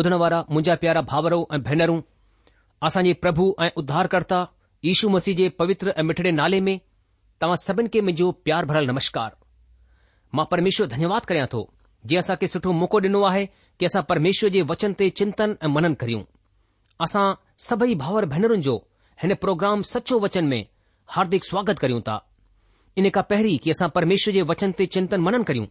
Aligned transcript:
ॿुधण 0.00 0.12
वारा 0.20 0.38
मुंहिंजा 0.50 0.74
प्यारा 0.82 1.00
भाउरो 1.10 1.36
ऐं 1.54 1.58
भेनरूं 1.66 2.00
असांजे 2.86 3.12
प्रभु 3.22 3.44
ऐं 3.64 3.68
उद्धारकर्ता 3.80 4.40
यशु 4.84 5.08
मसीह 5.14 5.34
जे 5.36 5.48
पवित्र 5.60 5.92
ऐं 5.96 6.02
मिठड़े 6.08 6.30
नाले 6.40 6.60
में 6.66 6.76
तव्हां 7.40 7.56
सभिनी 7.66 7.88
खे 7.94 8.00
मुंहिंजो 8.08 8.30
प्यार 8.46 8.64
भरियलु 8.72 8.92
नमस्कार 8.92 9.30
मां 10.40 10.44
परमेश्वर 10.50 10.86
धन्यवाद 10.94 11.24
करियां 11.30 11.46
थो 11.54 11.60
जीअं 12.10 12.20
असांखे 12.24 12.46
सुठो 12.54 12.72
मौको 12.80 12.98
डि॒नो 13.06 13.22
आहे 13.30 13.46
कि 13.46 13.86
असां 13.90 14.02
परमेश्वर 14.10 14.48
जे 14.56 14.62
वचन 14.72 14.92
ते 14.98 15.08
चिंतन 15.22 15.56
ऐं 15.64 15.72
मनन 15.76 15.94
करियूं 16.02 16.22
असां 17.08 17.24
सभई 17.68 17.94
भाउर 18.04 18.24
भेनरुनि 18.34 18.62
जो 18.68 18.76
हिन 19.22 19.34
प्रोग्राम 19.46 19.82
सचो 19.94 20.20
वचन 20.26 20.52
में 20.52 20.60
हार्दिक 21.16 21.44
स्वागत 21.50 21.78
करियूं 21.86 22.00
था 22.10 22.18
इन 22.98 23.10
खां 23.16 23.24
पहिरीं 23.32 23.56
की 23.64 23.76
असां 23.78 23.88
परमेश्वर 23.98 24.38
जे 24.40 24.44
वचन 24.52 24.78
ते 24.82 24.86
चिंतन 24.98 25.26
मनन 25.30 25.50
करियूं 25.54 25.66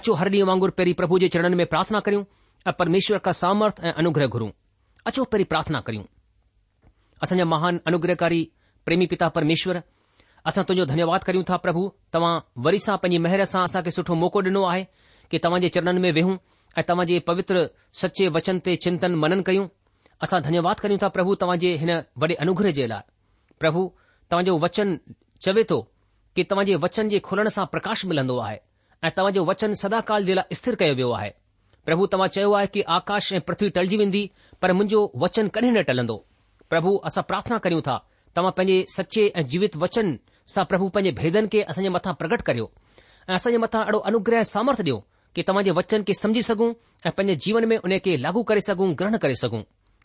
अचो 0.00 0.14
हर 0.24 0.34
डी 0.36 0.42
वांगुर 0.54 0.76
पहिरीं 0.78 0.94
प्रभु 1.04 1.18
जे 1.26 1.32
चरण 1.38 1.60
में 1.62 1.66
प्रार्थना 1.76 2.04
करियूं 2.08 2.24
ऐं 2.66 2.72
परमेश्वर 2.78 3.18
का 3.24 3.32
सामर्थ 3.36 3.80
ऐं 3.84 3.92
अनुग्रह 4.02 4.26
घुरूं 4.26 4.48
अचो 5.06 5.24
पहिरीं 5.24 5.44
प्रार्थना 5.50 5.80
करियूं 5.86 6.04
असांजा 7.22 7.44
महान 7.44 7.80
अनुग्रहकारी 7.86 8.42
प्रेमी 8.86 9.06
पिता 9.12 9.28
परमेश्वर 9.36 9.80
असां 10.50 10.64
तुंहिंजो 10.70 10.86
धन्यवाद 10.92 11.24
करियूं 11.24 11.44
था 11.50 11.56
प्रभु 11.64 11.82
तव्हां 12.12 12.32
वरी 12.64 12.78
सां 12.86 12.96
पांजी 13.02 13.18
मेहर 13.26 13.44
सां 13.52 13.62
असांखे 13.68 13.90
सुठो 13.96 14.14
मौको 14.22 14.40
ॾिनो 14.48 14.62
आहे 14.70 14.84
कि 15.30 15.38
तव्हां 15.44 15.60
जे 15.64 15.68
चरणन 15.76 15.98
में 16.04 16.10
वेहूं 16.18 16.36
ऐं 16.78 16.82
तव्हांजे 16.88 17.18
पवित्र 17.28 17.66
सचे 18.02 18.28
वचन 18.38 18.58
ते 18.66 18.76
चिंतन 18.86 19.14
मनन 19.24 19.42
कयूं 19.50 19.66
असां 20.24 20.40
धन्यवाद 20.48 20.80
करियूं 20.86 20.98
था 21.02 21.08
प्रभु 21.16 21.34
तव्हांजे 21.44 21.74
हिन 21.84 21.90
वडे 22.24 22.34
अनुग्रह 22.48 22.70
जे 22.80 22.86
लाइ 22.96 23.04
प्रभु 23.60 23.84
तव्हांजो 24.30 24.58
वचन 24.66 24.96
चवे 25.46 25.64
थो 25.70 25.80
कि 26.36 26.44
तव्हां 26.50 26.66
जे 26.66 26.74
वचन 26.86 27.08
जे 27.08 27.18
खुलण 27.30 27.48
सां 27.58 27.66
प्रकाश 27.76 28.04
मिलंदो 28.12 28.38
आहे 28.48 28.58
ऐं 29.06 29.16
तव्हांजो 29.16 29.44
वचन 29.52 29.80
सदाकाल 29.84 30.24
जे 30.30 30.34
लाइ 30.40 30.60
स्थिर 30.62 30.74
कयो 30.84 30.94
वियो 31.02 31.10
आहे 31.22 31.32
પ્રભુ 31.86 32.04
તમા 32.12 32.28
છયો 32.34 32.52
આ 32.58 32.66
કે 32.74 32.80
આકાશ 32.96 33.28
એ 33.36 33.40
પૃથ્વી 33.48 33.74
તળજી 33.76 34.00
વિંદી 34.02 34.30
પર 34.60 34.70
મુંજો 34.78 35.00
વચન 35.20 35.48
કદી 35.54 35.72
ન 35.72 35.78
ટલંદો 35.84 36.16
પ્રભુ 36.70 36.92
આસા 37.04 37.28
પ્રાર્થના 37.28 37.60
કરું 37.64 37.84
તા 37.88 38.00
તમ 38.34 38.46
પે 38.58 38.62
સચ્ચે 38.94 39.24
જીવિત 39.50 39.74
વચન 39.82 40.08
સા 40.54 40.64
પ્રભુ 40.70 40.86
પે 40.94 41.10
ભેદન 41.18 41.46
કે 41.52 41.60
અસ 41.70 41.76
મથા 41.94 42.16
પ્રગટ 42.20 42.42
કર્યો 42.46 42.68
અસ 43.36 43.44
મથા 43.62 43.86
અડો 43.88 44.00
અનુગ્રહ 44.08 44.42
સામર્થ 44.52 44.82
દયો 44.86 45.00
કે 45.36 45.40
તમજે 45.48 45.72
વચન 45.78 46.02
કે 46.06 46.12
સમજી 46.22 46.42
સગુ 46.48 46.66
અને 47.04 47.10
પન 47.16 47.30
જીવન 47.42 47.64
મે 47.70 47.76
ઉને 47.86 47.98
કે 48.04 48.12
લાગુ 48.24 48.40
કરી 48.48 48.64
સગુ 48.68 48.84
ગ્રહણ 48.98 49.20
કરી 49.22 49.36
સગુ 49.42 49.60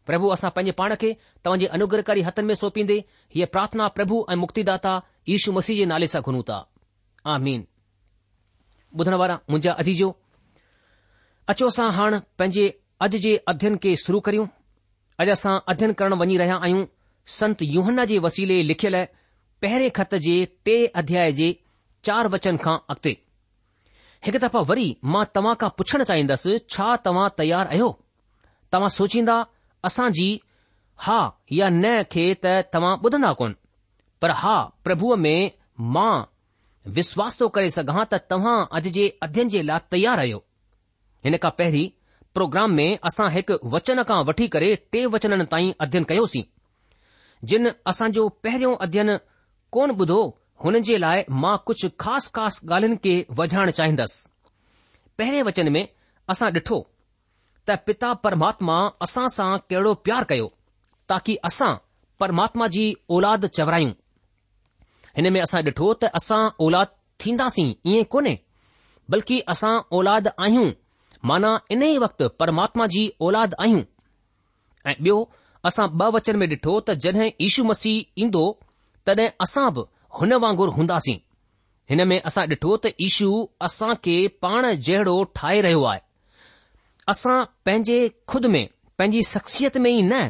પ્રભુ 0.07 0.27
આસા 0.33 0.51
પન 0.55 0.69
પાણ 0.79 0.93
કે 1.01 1.09
તમજે 1.43 1.67
અનુગ્રહકારી 1.75 2.27
હથન 2.27 2.45
મે 2.49 2.53
સોપીંદે 2.61 2.97
યે 3.39 3.47
પ્રાર્થના 3.53 3.89
પ્રભુ 3.97 4.17
અને 4.29 4.39
મુક્તિદાતા 4.43 4.99
ઈશુ 5.31 5.49
મસીજે 5.55 5.85
નાલે 5.89 6.07
સા 6.13 6.21
ઘનું 6.25 6.43
તા 6.49 6.63
આમીન 7.31 7.61
બુધણવારા 8.97 9.41
મુંજા 9.51 9.77
અજીજો 9.81 10.07
अचो 11.51 11.67
असां 11.67 11.85
हाणे 11.97 12.17
पंहिंजे 12.39 12.65
अॼ 13.03 13.07
जे 13.25 13.29
अध्ययन 13.51 13.75
खे 13.83 13.91
शुरू 14.01 14.19
करियूं 14.25 14.45
अॼु 15.21 15.31
असां 15.35 15.53
अध्यन 15.71 15.91
करणु 15.99 16.15
वञी 16.21 16.35
रहिया 16.41 16.55
आहियूं 16.65 16.83
संत 17.35 17.61
युहन्ना 17.75 18.03
जे 18.11 18.17
वसीले 18.25 18.57
लिखियल 18.71 18.95
पहिरें 19.61 19.87
खत 19.97 20.13
जे 20.25 20.33
टे 20.65 20.75
अध्याय 21.01 21.31
जे 21.39 21.47
चार 22.07 22.27
वचन 22.33 22.57
खां 22.65 22.75
अॻिते 22.93 23.13
हिकु 24.27 24.41
दफ़ा 24.43 24.61
वरी 24.71 24.85
मां 25.15 25.23
तव्हां 25.37 25.53
खां 25.63 25.69
पुछणु 25.79 26.07
चाहींदुसि 26.11 26.57
छा 26.75 26.89
तव्हां 27.07 27.27
तयार 27.41 27.65
आहियो 27.71 27.87
तव्हां 28.73 28.89
सोचींदा 28.97 29.37
असांजी 29.89 30.27
हा 31.07 31.19
या 31.61 31.69
न 31.81 31.95
खे 32.13 32.27
त 32.45 32.51
तव्हां 32.75 32.93
ॿुधंदा 33.09 33.31
कोन 33.41 33.55
पर 34.21 34.35
हा 34.43 34.53
प्रभुअ 34.89 35.15
में 35.25 35.39
मां 35.97 36.13
विश्वास 36.99 37.39
थो 37.41 37.49
करे 37.57 37.73
सघां 37.79 38.03
त 38.13 38.21
तव्हां 38.35 38.57
अॼु 38.79 38.93
जे 38.99 39.09
अध्ययन 39.29 39.55
जे 39.55 39.63
लाइ 39.71 39.83
तयारु 39.97 40.25
आहियो 40.25 40.43
हिन 41.25 41.37
खां 41.43 41.51
पहिरीं 41.57 41.87
प्रोग्राम 42.33 42.71
में 42.79 42.89
असां 43.11 43.29
हिकु 43.31 43.55
वचन 43.75 44.03
खां 44.09 44.19
वठी 44.25 44.47
करे 44.55 44.73
टे 44.91 45.05
वचन 45.15 45.43
ताईं 45.53 45.71
अध्यन 45.85 46.03
कयोसीं 46.11 46.43
जिन 47.51 47.69
असांजो 47.91 48.27
पहिरियों 48.43 48.75
अध्यन 48.87 49.17
कोन 49.77 49.91
बुधो 50.01 50.19
हुन 50.63 50.79
जे 50.87 50.97
लाइ 51.03 51.23
मां 51.43 51.55
कुझु 51.69 51.89
ख़ास 52.03 52.31
खास 52.37 52.59
ॻाल्हिन 52.65 52.95
खे 53.05 53.13
वॼाइण 53.39 53.71
चाहिंदुसि 53.77 54.27
पहिरें 55.19 55.41
वचन 55.49 55.71
में 55.75 55.83
असां 56.35 56.49
ॾिठो 56.61 56.79
त 57.69 57.77
पिता 57.89 58.13
परमात्मा 58.25 58.77
असां 59.07 59.27
सां 59.37 59.51
कडो 59.73 59.93
प्यार 60.07 60.23
कयो 60.33 60.47
ताकी 61.13 61.35
असां 61.51 61.71
परमात्मा 62.23 62.67
जी 62.75 62.85
औलाद 63.17 63.45
चवरायूं 63.59 63.93
हिन 65.17 65.31
में 65.35 65.41
असां 65.47 65.61
ॾिठो 65.71 65.87
त 66.03 66.11
असां 66.21 66.41
औलाद 66.67 66.93
थीन्दासीं 67.25 67.69
ईअं 67.93 68.11
कोन्हे 68.15 68.35
बल्कि 69.15 69.39
असां 69.55 69.75
औलाद 69.97 70.27
आहियूं 70.35 70.69
माना 71.27 71.59
इन 71.71 71.83
ई 71.83 71.97
वक़्तु 71.97 72.27
परमात्मा 72.39 72.85
जी 72.93 73.01
औलाद 73.27 73.55
आहियूं 73.61 73.81
ऐं 74.87 74.95
ॿियो 75.05 75.17
असां 75.65 75.87
ब 75.97 76.03
वचन 76.15 76.37
में 76.41 76.47
ॾिठो 76.49 76.79
त 76.89 76.93
जॾहिं 77.05 77.31
इशू 77.47 77.63
मसीह 77.71 78.21
ईंदो 78.25 78.43
तॾहिं 79.07 79.27
असां 79.45 79.65
बि 79.77 79.83
हुन 80.19 80.33
वांगुर 80.43 80.69
हूंदासीं 80.77 81.15
हिन 81.91 82.07
में 82.11 82.19
असां 82.31 82.45
ॾिठो 82.53 82.75
त 82.85 82.91
ईशू 83.07 83.31
असां 83.67 83.93
खे 84.07 84.15
पाण 84.45 84.69
जहिड़ो 84.89 85.17
ठाहे 85.39 85.61
रहियो 85.65 85.83
आहे 85.91 86.01
असां 87.15 87.37
पंहिंजे 87.65 87.99
खुद 88.33 88.45
में 88.55 88.63
पंहिंजी 88.97 89.23
शख़्सियत 89.33 89.77
में 89.83 89.91
ई 89.91 90.01
न 90.01 90.21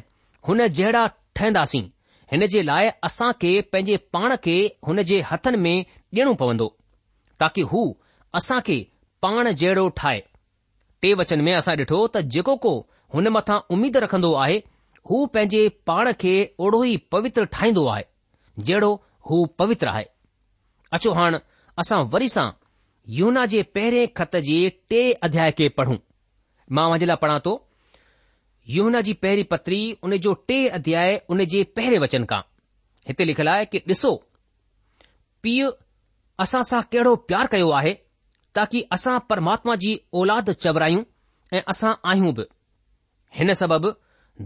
हुन 0.50 0.68
जहिड़ा 0.80 1.06
ठहंदासीं 1.40 1.84
हिन 2.32 2.46
जे 2.56 2.64
लाइ 2.72 2.90
असां 3.12 3.32
खे 3.42 3.52
पंहिंजे 3.72 3.98
पाण 4.18 4.36
खे 4.48 4.58
हुन 4.90 5.04
जे 5.14 5.22
हथनि 5.32 5.58
में 5.68 5.86
ॾियणो 6.18 6.34
पवंदो 6.44 6.68
ताकी 7.46 7.62
हू 7.74 7.86
असां 8.42 8.60
खे 8.72 8.80
पाण 9.26 9.52
जहिड़ो 9.62 9.88
ठाहे 10.02 10.20
टे 11.02 11.14
वचन 11.20 11.42
में 11.48 11.52
असां 11.58 11.76
ॾिठो 11.82 12.00
त 12.16 12.22
जेको 12.36 12.56
को 12.66 12.72
हुन 13.16 13.28
मथां 13.36 13.58
उमीद 13.76 13.98
रखंदो 14.06 14.32
आहे 14.46 14.58
हू 15.12 15.20
पंहिंजे 15.36 15.62
पाण 15.92 16.12
खे 16.24 16.34
ओड़ो 16.66 16.82
ई 16.86 16.98
पवित्र 17.16 17.46
ठाहींदो 17.56 17.86
आहे 17.94 18.04
जहिड़ो 18.70 18.90
हू 19.30 19.40
पवित्र 19.62 19.88
आहे 19.94 20.06
अचो 20.98 21.14
हाणे 21.20 21.38
असां 21.84 22.02
वरी 22.16 22.28
सां 22.36 22.48
यूना 23.20 23.46
जे 23.54 23.62
पहिरें 23.78 24.04
ख़त 24.20 24.36
जे 24.50 24.58
टे 24.92 25.02
अध्याय 25.28 25.52
खे 25.62 25.70
पढ़ूं 25.80 25.98
मां 26.80 26.90
वञे 26.94 27.06
लाइ 27.12 27.22
पढ़ा 27.24 27.38
थो 27.48 27.54
यूना 28.78 29.02
जी 29.08 29.14
पहिरीं 29.26 29.44
पत्री 29.52 29.80
उन 30.08 30.16
जो 30.28 30.34
टे 30.50 30.58
अध्याय 30.80 31.16
उन 31.36 31.46
जे 31.54 31.64
पहिरें 31.78 32.00
वचन 32.06 32.26
खां 32.34 32.42
हिते 33.12 33.26
लिखियलु 33.32 33.52
आहे 33.54 33.66
कि 33.74 33.80
ॾिसो 33.96 34.12
पीउ 35.44 35.72
असां 36.46 36.62
सां 36.74 36.82
कहिड़ो 36.94 37.16
प्यार 37.32 37.48
कयो 37.56 37.70
आहे 37.80 37.96
ताकी 38.58 38.82
असां 38.96 39.18
परमात्मा 39.32 39.76
जी 39.84 39.90
औलाद 40.22 40.50
चवरायूं 40.64 41.02
ऐं 41.58 41.62
असां 41.74 41.92
आहियूं 42.14 42.34
बि 42.38 42.44
हिन 43.40 43.54
सबबि 43.62 43.92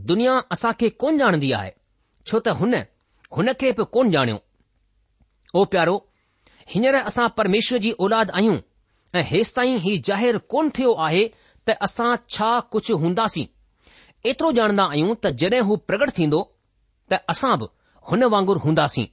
दुनिया 0.09 0.33
असां 0.55 0.71
खे 0.81 0.89
कोन 1.03 1.19
ॼाणंदी 1.23 1.51
आहे 1.59 1.71
छो 2.31 2.39
त 2.47 2.55
हुन 2.61 2.73
हुन 3.37 3.51
खे 3.61 3.71
बि 3.77 3.83
कोन 3.97 4.11
ॼाणियो 4.15 4.37
ओ 5.59 5.63
प्यारो 5.75 5.95
हींअर 6.73 6.95
असां 7.11 7.27
परमेश्वर 7.37 7.79
जी 7.85 7.93
औलाद 8.05 8.31
आहियूं 8.39 8.57
ऐं 9.19 9.23
हेसि 9.31 9.53
ताईं 9.55 9.77
ही 9.87 9.95
जाहिरु 10.09 10.39
कोन 10.55 10.69
थियो 10.75 10.93
आहे 11.07 11.23
त 11.67 11.75
असां 11.87 12.11
छा 12.35 12.51
कुझु 12.75 12.97
हूंदासीं 13.03 13.45
एतिरो 14.31 14.51
ॼाणंदा 14.61 14.83
आहियूं 14.93 15.15
त 15.23 15.33
जड॒ 15.43 15.63
हू 15.69 15.75
प्रगट 15.89 16.15
थींदो 16.19 16.43
त 17.11 17.19
असां 17.35 17.55
बि 17.63 17.71
हुन 18.11 18.23
वांगुर 18.35 18.57
हूंदासीं 18.67 19.11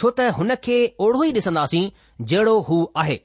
छो 0.00 0.10
त 0.18 0.28
हुन 0.40 0.54
खे 0.66 0.76
ओढ़ो 1.06 1.22
ई 1.22 1.30
ॾिसंदासीं 1.40 1.92
जहिड़ो 2.30 2.58
हू 2.68 2.78
आहे 3.02 3.18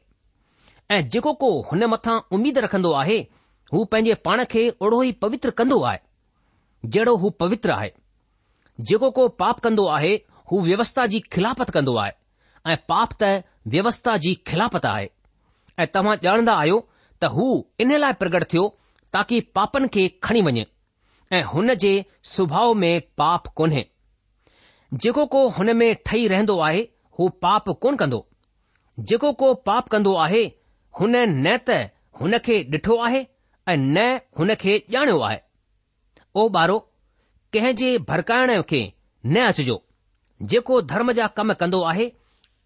ऐं 0.92 1.08
जेको 1.14 1.32
को 1.42 1.50
हुन 1.72 1.84
मथां 1.94 2.20
उमीद 2.36 2.58
रखंदो 2.66 2.92
आहे 3.02 3.18
हू 3.74 3.84
पंहिंजे 3.92 4.14
पाण 4.28 4.44
खे 4.54 4.62
ओड़ो 4.86 5.02
ई 5.04 5.12
पवित्र 5.24 5.50
कंदो 5.60 5.82
आहे 5.90 6.00
जहिड़ो 6.86 7.16
हू 7.24 7.30
पवित्र 7.42 7.72
आहे 7.72 7.92
जेको 8.92 9.10
को 9.18 9.28
पाप 9.44 9.60
कंदो 9.66 9.86
आहे 9.98 10.14
हू 10.52 10.62
व्यवस्था 10.70 11.06
जी 11.14 11.20
खिलापत 11.36 11.70
कंदो 11.78 11.96
आहे 12.06 12.72
ऐं 12.74 12.78
पाप 12.94 13.14
त 13.24 13.30
व्यवस्था 13.76 14.16
जी 14.26 14.34
खिलापत 14.52 14.86
आहे 14.94 15.06
ऐं 15.84 15.88
तव्हां 15.98 16.16
ॼाणंदा 16.26 16.54
आहियो 16.64 16.80
त 17.22 17.32
हू 17.38 17.48
इन 17.86 17.96
लाइ 18.06 18.14
प्रगट 18.24 18.48
थियो 18.54 18.66
ताकी 19.18 19.40
पापनि 19.60 19.88
खे 19.98 20.08
खणी 20.28 20.42
वञे 20.50 20.66
ऐं 21.40 21.44
हुन 21.52 21.74
जे 21.86 21.94
सुभाउ 22.34 22.74
में 22.86 22.92
पाप 23.24 23.48
कोन्हे 23.62 23.86
जेको 25.06 25.26
को 25.38 25.48
हुन 25.60 25.76
में 25.84 25.88
ठही 26.10 26.28
रहंदो 26.34 26.60
आहे 26.70 26.82
हू 27.20 27.30
पाप 27.48 27.70
कोन 27.88 27.98
कंदो 28.04 28.26
जेको 29.14 29.34
को 29.44 29.54
पाप 29.72 29.90
कंदो 29.98 30.14
आहे 30.28 30.44
हुन 31.00 31.16
न 31.18 31.58
त 31.70 31.76
हुन 32.22 32.38
खे 32.46 32.56
ॾिठो 32.76 32.96
आहे 33.08 33.20
ऐं 33.68 33.76
न 33.78 33.98
हुन 34.40 34.54
खे 34.62 34.74
ॼाणियो 34.94 35.20
आहे 35.28 35.38
ओ 36.40 36.46
ॿारो 36.58 36.78
कंहिं 37.54 37.76
जे 37.82 37.92
भरकाइण 38.10 38.62
खे 38.70 38.82
न 39.26 39.42
अचिजो 39.52 39.78
जेको 40.54 40.80
धर्म 40.94 41.12
जा 41.20 41.28
कम 41.40 41.54
कंदो 41.62 41.82
आहे 41.92 42.10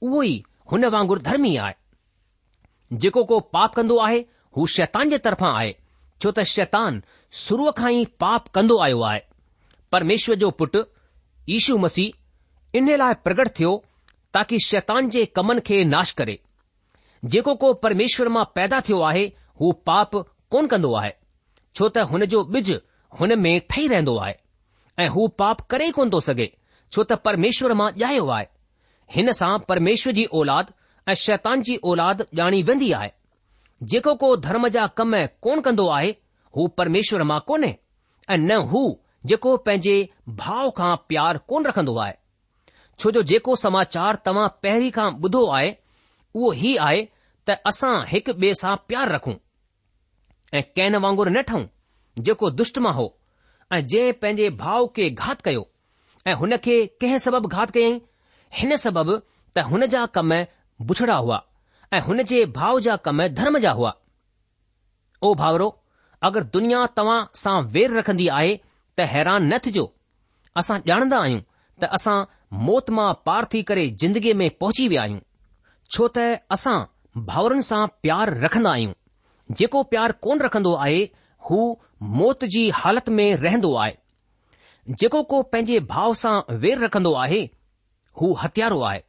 उहो 0.08 0.24
ई 0.24 0.34
हुन 0.72 0.86
वांगुर 0.96 1.20
धर्मी 1.30 1.56
आहे 1.68 2.98
जेको 3.06 3.24
को 3.34 3.40
पाप 3.58 3.74
कंदो 3.80 3.98
आहे 4.08 4.20
हू 4.58 4.66
शैतान 4.76 5.10
जे 5.10 5.18
तर्फ़ां 5.28 5.52
आहे 5.56 5.74
छो 6.22 6.32
त 6.32 6.44
शैतान 6.56 7.02
शुरूअ 7.44 7.72
खां 7.80 7.92
ई 8.00 8.06
पाप 8.26 8.48
कंदो 8.58 8.80
आयो 8.88 9.02
आहे 9.12 9.22
परमेश्वर 9.96 10.36
जो 10.46 10.52
पुटु 10.62 10.84
ईशू 11.58 11.78
मसीह 11.88 12.78
इन 12.82 12.94
लाइ 13.04 13.14
प्रगट 13.28 13.50
थियो 13.60 13.72
ताकी 14.38 14.60
शैतान 14.68 15.10
जे 15.18 15.26
कमनि 15.40 15.62
खे 15.70 15.84
नाश 15.96 16.12
करे 16.20 16.38
जेको 17.32 17.54
को 17.56 17.74
परमेश्वर 17.84 18.28
मां 18.30 18.44
पैदा 18.56 18.80
थियो 18.88 19.00
आहे 19.10 19.26
हू 19.62 19.72
पाप 19.88 20.16
कोन 20.52 20.68
कंदो 20.72 20.94
आहे 21.02 21.12
छो 21.76 21.88
त 21.98 22.04
हुन 22.12 22.26
जो 22.34 22.44
ॿिज 22.56 22.72
हुन 23.20 23.38
में 23.40 23.52
ठही 23.70 23.88
रहंदो 23.88 24.18
आहे 24.24 24.34
ऐं 25.04 25.08
हू 25.10 25.28
पाप 25.42 25.62
करे 25.74 25.90
कोन 25.98 26.10
थो 26.16 26.20
सघे 26.30 26.52
छो 26.92 27.04
त 27.04 27.18
परमेश्वर 27.28 27.74
मां 27.82 27.92
ॼायो 28.04 28.28
आहे 28.38 28.48
हिन 29.16 29.32
सां 29.40 29.52
परमेश्वर 29.70 30.14
जी 30.20 30.24
औलाद 30.42 30.74
ऐं 31.10 31.14
शैतान 31.24 31.62
जी 31.70 31.76
औलाद 31.94 32.26
ॼाणी 32.40 32.62
वेंदी 32.72 32.92
आहे 33.00 33.12
जेको 33.94 34.14
को 34.26 34.36
धर्म 34.50 34.68
जा 34.78 34.86
कम 35.00 35.16
कोन 35.48 35.62
कंदो 35.68 35.88
आहे 36.00 36.10
हू 36.58 36.68
परमेश्वर 36.82 37.24
मां 37.32 37.40
कोन्हे 37.52 37.72
ऐं 38.32 38.38
न 38.38 38.58
हू 38.74 38.84
जेको 39.32 39.56
पंहिंजे 39.70 39.96
भाव 40.44 40.70
खां 40.82 40.92
प्यार 41.14 41.38
कोन 41.54 41.66
रखंदो 41.72 41.96
आहे 42.06 42.14
छो 43.00 43.12
जो 43.18 43.22
जेको 43.34 43.56
समाचार 43.66 44.22
तव्हां 44.26 44.48
पहिरीं 44.64 44.92
खां 45.00 45.10
ॿुधो 45.28 45.46
आहे 45.58 45.74
उहो 46.36 46.52
ई 46.68 46.76
आहे 46.88 47.02
त 47.48 47.56
असां 47.70 47.96
हिक 48.12 48.30
ॿिए 48.42 48.54
सां 48.62 48.76
प्यार 48.90 49.10
रखूं 49.16 49.34
ऐं 50.58 50.64
कैन 50.76 50.96
वांगुरु 51.06 51.32
न 51.36 51.42
ठहूं 51.50 52.24
जेको 52.28 52.50
दुष्ट 52.60 52.78
मां 52.86 52.94
हो 53.00 53.06
ऐं 53.76 53.82
जंहिं 53.94 54.14
पंहिंजे 54.22 54.50
भाउ 54.64 54.86
खे 54.96 55.10
घात 55.24 55.42
कयो 55.48 55.64
ऐं 56.30 56.36
हुन 56.42 56.58
खे 56.68 56.76
कंहिं 57.04 57.18
सबबु 57.26 57.48
घात 57.58 57.72
कयईं 57.78 58.00
हिन 58.60 58.76
सबबु 58.84 59.16
त 59.18 59.66
हुन 59.72 59.86
जा 59.96 60.06
कम 60.18 60.34
बुछड़ा 60.92 61.18
हुआ 61.26 61.40
ऐं 61.98 62.02
हुन 62.10 62.24
जे 62.34 62.40
भाउ 62.60 62.80
जा 62.88 62.96
कम 63.08 63.26
धर्म 63.42 63.58
जा 63.66 63.72
हुआ 63.82 63.92
ओ 65.28 65.34
भाउरो 65.42 65.68
अगरि 66.30 66.50
दुनिया 66.56 66.86
तव्हां 67.00 67.18
सां 67.44 67.58
वेर 67.76 67.98
रखंदी 68.00 68.28
आहे 68.38 68.56
त 68.56 69.10
हैरान 69.16 69.50
न 69.54 69.60
थिजो 69.68 69.86
असां 70.62 70.80
ॼाणंदा 70.94 71.20
आहियूं 71.26 71.44
त 71.84 71.92
असां 72.00 72.18
मौत 72.70 72.90
मां 73.00 73.10
पार 73.30 73.46
थी 73.56 73.62
करे 73.72 73.86
जिंदगीअ 74.06 74.36
में 74.44 74.50
पहुची 74.64 74.88
विया 74.96 75.04
आहियूं 75.06 75.24
छो 75.98 76.08
त 76.18 76.28
असां 76.58 76.80
भाउरनि 77.18 77.62
सां 77.64 77.86
प्यार 78.04 78.30
रखंदा 78.44 78.72
आहियूं 78.72 78.94
जेको 79.58 79.82
प्यारु 79.92 80.14
कोन 80.28 80.40
रखंदो 80.42 80.74
आहे 80.86 81.02
हू 81.50 81.58
मौत 82.22 82.44
जी 82.54 82.62
हालति 82.84 83.12
में 83.18 83.36
रहंदो 83.42 83.74
आहे 83.82 83.98
जेको 85.02 85.22
को 85.34 85.42
पंहिंजे 85.56 85.80
भाउ 85.92 86.14
सां 86.22 86.34
वेर 86.64 86.80
रखंदो 86.84 87.14
आहे 87.26 87.42
हू 88.22 88.32
हथियारो 88.44 88.82
आहे 88.92 89.04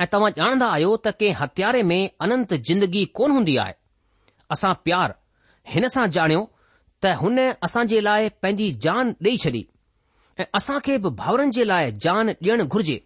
ऐं 0.00 0.06
तव्हां 0.12 0.30
ॼाणंदा 0.38 0.66
आहियो 0.76 0.94
त 1.06 1.12
कंहिं 1.20 1.34
हथियारे 1.40 1.82
में 1.90 1.98
अनंत 2.28 2.54
जिंदगी 2.70 3.04
कोन 3.20 3.30
हूंदी 3.38 3.56
आहे 3.64 3.74
असां 4.56 4.72
प्यारु 4.84 5.18
हिन 5.74 5.88
सां 5.96 6.06
ॼाणियो 6.20 6.46
त 7.02 7.16
हुन 7.24 7.42
असां 7.68 7.86
जे 7.94 8.04
लाइ 8.10 8.28
पंहिंजी 8.44 8.70
जान 8.88 9.12
ॾेई 9.30 9.42
छॾी 9.46 9.64
ऐं 10.40 10.46
असां 10.62 10.78
खे 10.88 10.98
बि 11.08 11.14
भाउरनि 11.24 11.58
जे 11.60 11.68
लाइ 11.74 11.92
जान 12.06 12.32
ॾियणु 12.38 12.66
घुर्जे 12.68 12.98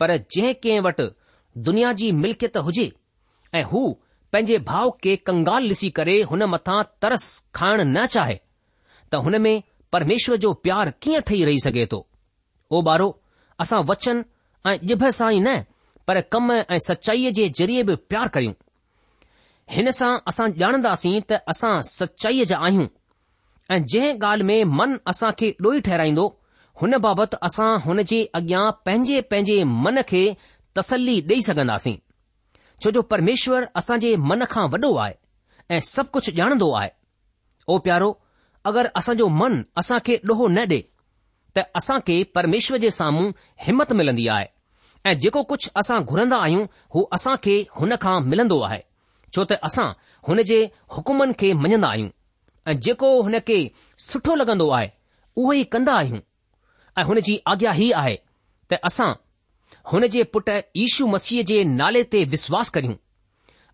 पर 0.00 0.16
जंहिं 0.22 0.54
कंहिं 0.66 0.80
वटि 0.90 1.10
दुनिया 1.70 1.92
जी 2.02 2.12
मिल्कियत 2.26 2.56
हुजे 2.70 2.92
ऐं 3.54 3.62
हू 3.72 3.80
पंहिंजे 4.32 4.56
भाउ 4.68 4.88
खे 5.02 5.14
कंगाल 5.28 5.68
ॾिसी 5.72 5.90
करे 5.98 6.14
हुन 6.30 6.42
मथां 6.52 6.78
तरस 7.02 7.26
खाइण 7.54 7.80
न 7.84 8.06
चाहे 8.14 8.34
त 9.12 9.20
हुन 9.26 9.40
में 9.44 9.52
परमेश्वर 9.96 10.36
जो 10.44 10.52
प्यार 10.66 10.90
कीअं 11.02 11.20
ठही 11.28 11.44
रही 11.48 11.60
सघे 11.66 11.86
थो 11.92 12.00
ओ 12.76 12.80
ॿारो 12.90 13.06
असां 13.64 13.82
वचन 13.90 14.24
ऐं 14.70 14.74
ॼिभ 14.78 15.04
सां 15.18 15.30
ई 15.34 15.40
न 15.40 15.54
पर 16.08 16.20
कम 16.34 16.52
ऐं 16.56 16.78
सचाईअ 16.88 17.30
जे 17.38 17.48
ज़रिए 17.58 17.82
बि 17.90 17.94
प्यार 18.14 18.28
करियूं 18.36 18.54
हिन 19.76 19.90
सां 19.98 20.12
असां 20.32 20.48
ॼाणंदासीं 20.64 21.18
त 21.30 21.40
असां 21.54 21.74
सचाईअ 21.92 22.44
जा 22.54 22.58
आहियूं 22.68 22.86
ऐं 23.74 23.78
जंहिं 23.94 24.18
ॻाल्हि 24.22 24.44
में 24.48 24.70
मन 24.80 24.96
असां 25.14 25.30
खे 25.38 25.48
ॾोही 25.66 25.80
ठहिराईंदो 25.90 26.26
हुन 26.80 26.96
बाबति 27.06 27.40
असां 27.50 27.70
हुन 27.86 28.02
जे 28.14 28.20
अॻियां 28.40 28.64
पंहिंजे 28.86 29.20
पंहिंजे 29.30 29.58
मन 29.84 30.02
खे 30.10 30.24
तसली 30.78 31.18
ॾेई 31.30 31.42
सघंदासीं 31.50 31.96
छो 32.82 32.90
जो 32.96 33.02
परमेश्वर 33.12 33.66
असां 33.80 33.98
जे 34.04 34.14
मन 34.30 34.44
खां 34.52 34.66
वॾो 34.74 34.92
आहे 35.02 35.14
ऐं 35.74 35.80
सभु 35.88 36.08
कुझु 36.16 36.32
ॼाणंदो 36.40 36.70
आहे 36.78 36.88
ओ 37.72 37.76
प्यारो 37.84 38.08
अगरि 38.70 38.88
असांजो 39.00 39.26
मन 39.40 39.62
असां 39.82 39.98
खे 40.06 40.16
ॾोहो 40.30 40.48
न 40.48 40.58
ॾे 40.72 40.80
त 41.56 41.64
असां 41.80 41.98
खे 42.08 42.16
परमेश्वर 42.38 42.76
जे 42.84 42.90
साम्हूं 42.98 43.30
हिमत 43.66 43.92
मिलंदी 44.00 44.26
आहे 44.36 44.46
ऐं 45.08 45.14
जेको 45.22 45.42
कुझु 45.52 45.70
असां 45.82 45.98
घुरंदा 46.12 46.36
आहियूं 46.46 46.64
हू 46.94 47.04
असां 47.18 47.34
खे 47.44 47.54
हुन 47.78 47.94
खां 48.04 48.16
मिलंदो 48.32 48.60
आहे 48.68 48.80
छो 49.36 49.44
त 49.50 49.52
असां 49.70 49.88
हुन 50.28 50.42
जे 50.52 50.58
हुकुमनि 50.96 51.36
खे 51.40 51.52
मञंदा 51.62 51.88
आहियूं 51.92 52.10
ऐं 52.70 52.74
जेको 52.88 53.10
हुन 53.28 53.38
खे 53.48 53.58
सुठो 54.08 54.34
लॻंदो 54.42 54.68
आहे 54.80 54.88
उहो 55.40 55.52
ई 55.60 55.62
कंदा 55.76 55.94
आहियूं 56.02 56.20
ऐं 57.00 57.04
हुन 57.12 57.20
जी 57.28 57.38
आज्ञा 57.54 57.72
ई 57.86 57.90
आहे 58.02 58.16
त 58.68 58.70
असां 58.90 59.10
हुन 59.92 60.06
जे 60.12 60.22
पुट 60.34 60.48
ईशू 60.82 61.06
मसीह 61.14 61.42
जे 61.50 61.56
नाले 61.78 62.02
ते 62.12 62.24
विश्वास 62.34 62.68
करियूं 62.76 62.94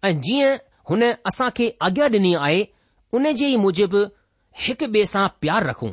ऐं 0.08 0.12
जीअं 0.28 0.54
हुन 0.90 1.02
असां 1.30 1.48
खे 1.58 1.68
आज्ञा 1.88 2.06
ॾिनी 2.14 2.34
आहे 2.46 2.62
उन 3.18 3.30
जे 3.40 3.48
ई 3.48 3.56
मूजिबि 3.64 4.02
हिकु 4.62 4.86
ॿिए 4.96 5.04
सां 5.12 5.26
प्यार 5.44 5.66
रखूं 5.70 5.90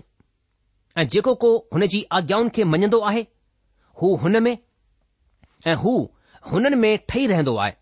ऐं 1.02 1.08
जेको 1.16 1.34
को 1.44 1.52
हुन 1.74 1.86
जी 1.94 2.02
आज्ञाउनि 2.20 2.50
खे 2.56 2.64
मञंदो 2.74 3.00
आहे 3.10 3.22
हू 4.02 4.14
हुन 4.24 4.40
में 4.48 4.54
ऐं 5.68 5.76
हू 5.84 5.94
हुननि 6.52 6.76
में 6.86 6.92
ठही 7.12 7.26
रहंदो 7.34 7.56
आहे 7.66 7.74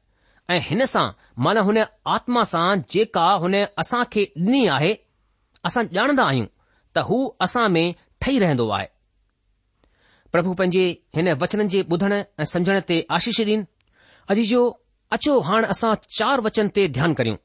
ऐं 0.56 0.60
हिन 0.70 0.86
सां 0.96 1.06
माना 1.46 1.62
हुन 1.70 1.80
आत्मा 2.18 2.44
सां 2.54 2.68
जेका 2.96 3.26
हुन 3.46 3.56
असां 3.84 4.04
खे 4.16 4.28
ॾिनी 4.36 4.66
आहे 4.80 4.92
असां 5.72 5.86
ॼाणंदा 6.00 6.28
आहियूं 6.34 6.52
त 6.98 7.08
हू 7.12 7.22
असां 7.48 7.70
में 7.78 7.86
ठही 8.22 8.38
रहंदो 8.46 8.70
आहे 8.80 8.88
પ્રભુ 10.36 10.54
પંજી 10.60 10.90
હેન 11.18 11.28
વચનજી 11.42 11.84
બધણ 11.92 12.14
અને 12.16 12.46
સમજણ 12.54 12.84
તે 12.90 12.96
આશીષદિન 13.18 13.62
અજીજો 14.34 14.62
અચો 15.18 15.34
હાણ 15.50 15.66
આસા 15.74 15.92
ચાર 16.18 16.36
વચન 16.46 16.68
તે 16.78 16.84
ધ્યાન 16.98 17.14
કરીઉ 17.20 17.38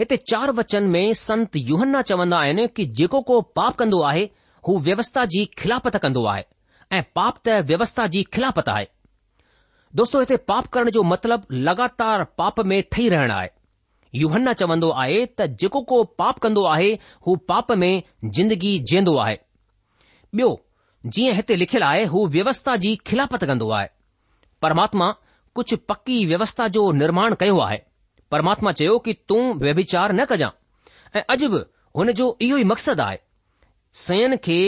હેતે 0.00 0.14
ચાર 0.32 0.48
વચન 0.60 0.86
મે 0.94 1.02
સંત 1.24 1.52
યોહन्ना 1.70 2.02
ચવંદા 2.10 2.40
આયને 2.44 2.64
કે 2.78 2.82
જેકો 3.02 3.18
કો 3.30 3.36
પાપ 3.60 3.74
કંદો 3.82 3.98
આહે 4.10 4.24
હો 4.68 4.72
વ્યવસ્થાજી 4.88 5.44
ખલાપત 5.62 5.96
કંદો 6.04 6.22
આહે 6.34 6.44
એ 7.00 7.02
પાપ 7.18 7.36
તે 7.48 7.52
વ્યવસ્થાજી 7.72 8.24
ખલાપત 8.36 8.68
આહે 8.76 8.86
દોસ્તો 10.00 10.16
હેતે 10.26 10.36
પાપ 10.52 10.66
કરણ 10.74 10.90
જો 10.98 11.08
મતલબ 11.10 11.40
લગાતાર 11.66 12.20
પાપ 12.42 12.56
મે 12.70 12.76
ઠહી 12.92 13.08
રહેણ 13.18 13.34
આહે 13.40 13.50
યોહन्ना 14.22 14.54
ચવંદો 14.60 14.88
આયે 15.02 15.22
તા 15.40 15.48
જેકો 15.62 15.80
કો 15.90 15.98
પાપ 16.22 16.36
કંદો 16.46 16.62
આહે 16.76 16.90
હો 17.28 17.42
પાપ 17.50 17.68
મે 17.82 17.90
જિંદગી 18.38 18.76
જીંદો 18.92 19.14
આહે 19.24 19.36
બ્યો 20.38 20.54
जीअं 21.16 21.34
हिते 21.34 21.56
लिखियलु 21.56 21.86
आहे 21.86 22.02
हू 22.12 22.26
व्यवस्था 22.36 22.74
जी 22.84 22.94
खिलापत 23.10 23.44
कंदो 23.50 23.68
आहे 23.76 23.88
परमात्मा 24.62 25.06
कुझ 25.58 25.66
पकी 25.90 26.16
व्यवस्था 26.30 26.66
जो 26.76 26.82
निर्माण 27.02 27.34
कयो 27.42 27.58
आहे 27.66 27.78
परमात्मा 28.34 28.72
चयो 28.80 28.98
कि 29.06 29.12
तूं 29.28 29.42
व्यविचार 29.62 30.12
न 30.12 30.24
कजां 30.32 30.50
ऐं 31.18 31.22
अॼु 31.34 31.48
बि 31.54 31.60
हुन 32.00 32.12
जो 32.20 32.26
इहो 32.46 32.58
ई 32.58 32.64
मक़सदु 32.72 33.02
आहे 33.08 33.18
सयन 34.04 34.36
खे 34.48 34.58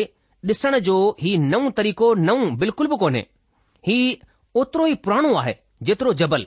ॾिसण 0.50 0.78
जो 0.86 0.94
हीउ 1.22 1.40
नओं 1.46 1.70
तरीक़ो 1.80 2.06
नओ 2.26 2.36
बिल्कुल 2.64 2.86
बि 2.92 2.96
कोन्हे 3.02 3.20
हीउ 3.88 4.60
ओतिरो 4.60 4.86
ई 4.92 4.94
पुराणो 5.06 5.32
आहे 5.42 5.54
जेतिरो 5.90 6.12
जबल 6.22 6.46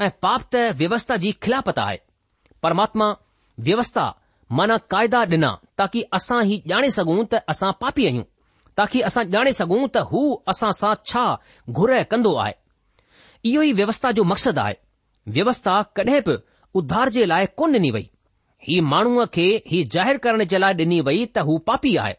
ऐं 0.00 0.08
पाप 0.24 0.46
त 0.54 0.62
व्यवस्था 0.80 1.16
जी 1.24 1.30
खिलापत 1.44 1.78
आहे 1.84 2.00
परमात्मा 2.66 3.06
व्यवस्था 3.68 4.06
माना 4.60 4.76
क़ायदा 4.94 5.22
डि॒ना 5.34 5.52
ताकी 5.82 6.02
असां 6.18 6.42
ही 6.50 6.58
ॼाणे 6.72 6.90
सघूं 6.98 7.22
त 7.34 7.42
असां 7.54 7.70
पापी 7.84 8.06
आहियूं 8.10 8.24
ताकी 8.80 9.00
असां 9.06 9.22
ॼाणे 9.32 9.52
सघूं 9.60 9.86
त 9.94 10.00
हू 10.10 10.20
असां 10.50 10.70
सां 10.80 10.92
छा 11.10 11.24
घुर 11.78 11.92
कंदो 12.12 12.34
आहे 12.42 12.52
इहो 13.50 13.62
ई 13.62 13.72
व्यवस्था 13.80 14.10
जो 14.18 14.22
मक़सदु 14.30 14.60
आहे 14.62 14.74
व्यवस्था 15.36 15.72
कॾहिं 15.98 16.20
बि 16.28 16.36
उधार 16.80 17.08
जे 17.16 17.26
लाइ 17.32 17.46
कोन 17.60 17.74
ॾिनी 17.76 17.90
वई 17.96 18.02
हीउ 18.68 18.84
माण्हूअ 18.92 19.24
खे 19.34 19.44
ही 19.72 19.82
जाहिर 19.96 20.16
करण 20.26 20.44
जे 20.52 20.60
लाइ 20.64 20.74
ॾिनी 20.78 21.00
वई 21.08 21.24
त 21.34 21.44
हू 21.48 21.56
पापी 21.70 21.96
आहे 22.04 22.14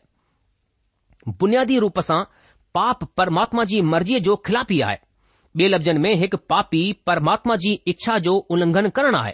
बुनियादी 1.42 1.80
रूप 1.86 2.00
सां 2.10 2.20
पाप 2.78 3.00
परमात्मा 3.20 3.64
जी 3.72 3.82
मर्ज़ीअ 3.94 4.20
जो 4.30 4.36
खिलापी 4.50 4.80
आहे 4.90 4.98
ॿिए 5.60 5.68
लफ़्ज़नि 5.74 6.00
में 6.06 6.14
हिकु 6.24 6.38
पापी 6.54 6.84
परमात्मा 7.12 7.56
जी 7.66 7.72
इच्छा 7.94 8.18
जो 8.30 8.36
उल्लंघन 8.56 8.90
करणु 9.00 9.18
आहे 9.24 9.34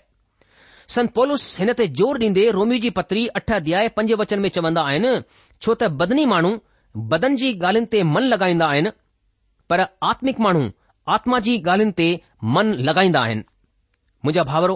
संत 0.95 1.11
पोलस 1.19 1.43
हिन 1.59 1.73
ते 1.81 1.87
ज़ोर 1.99 2.21
ॾींदे 2.25 2.49
रोमी 2.59 2.79
जी 2.87 2.95
पत्री 3.01 3.27
अठ 3.41 3.51
अध्याय 3.59 3.87
पंज 3.99 4.13
वचन 4.23 4.39
में 4.43 4.49
चवंदा 4.59 4.87
आहिनि 4.93 5.13
छो 5.61 5.73
त 5.83 5.91
बदनी 6.03 6.25
माण्हू 6.33 6.55
बदन 7.11 7.35
जी 7.39 7.47
ॻाल्हियुनि 7.61 7.87
ते 7.93 8.01
मन 8.11 8.23
लॻाईंदा 8.33 8.65
आहिनि 8.73 8.89
पर 9.69 9.81
आत्मिक 10.09 10.39
माण्हू 10.45 10.61
आत्मा 11.15 11.39
जी 11.47 11.55
ॻाल्हियुनि 11.63 11.93
ते 11.97 12.05
मन 12.57 12.71
लॻाईंदा 12.89 13.21
आहिनि 13.21 13.41
मुंहिंजा 14.25 14.43
भाउरो 14.51 14.75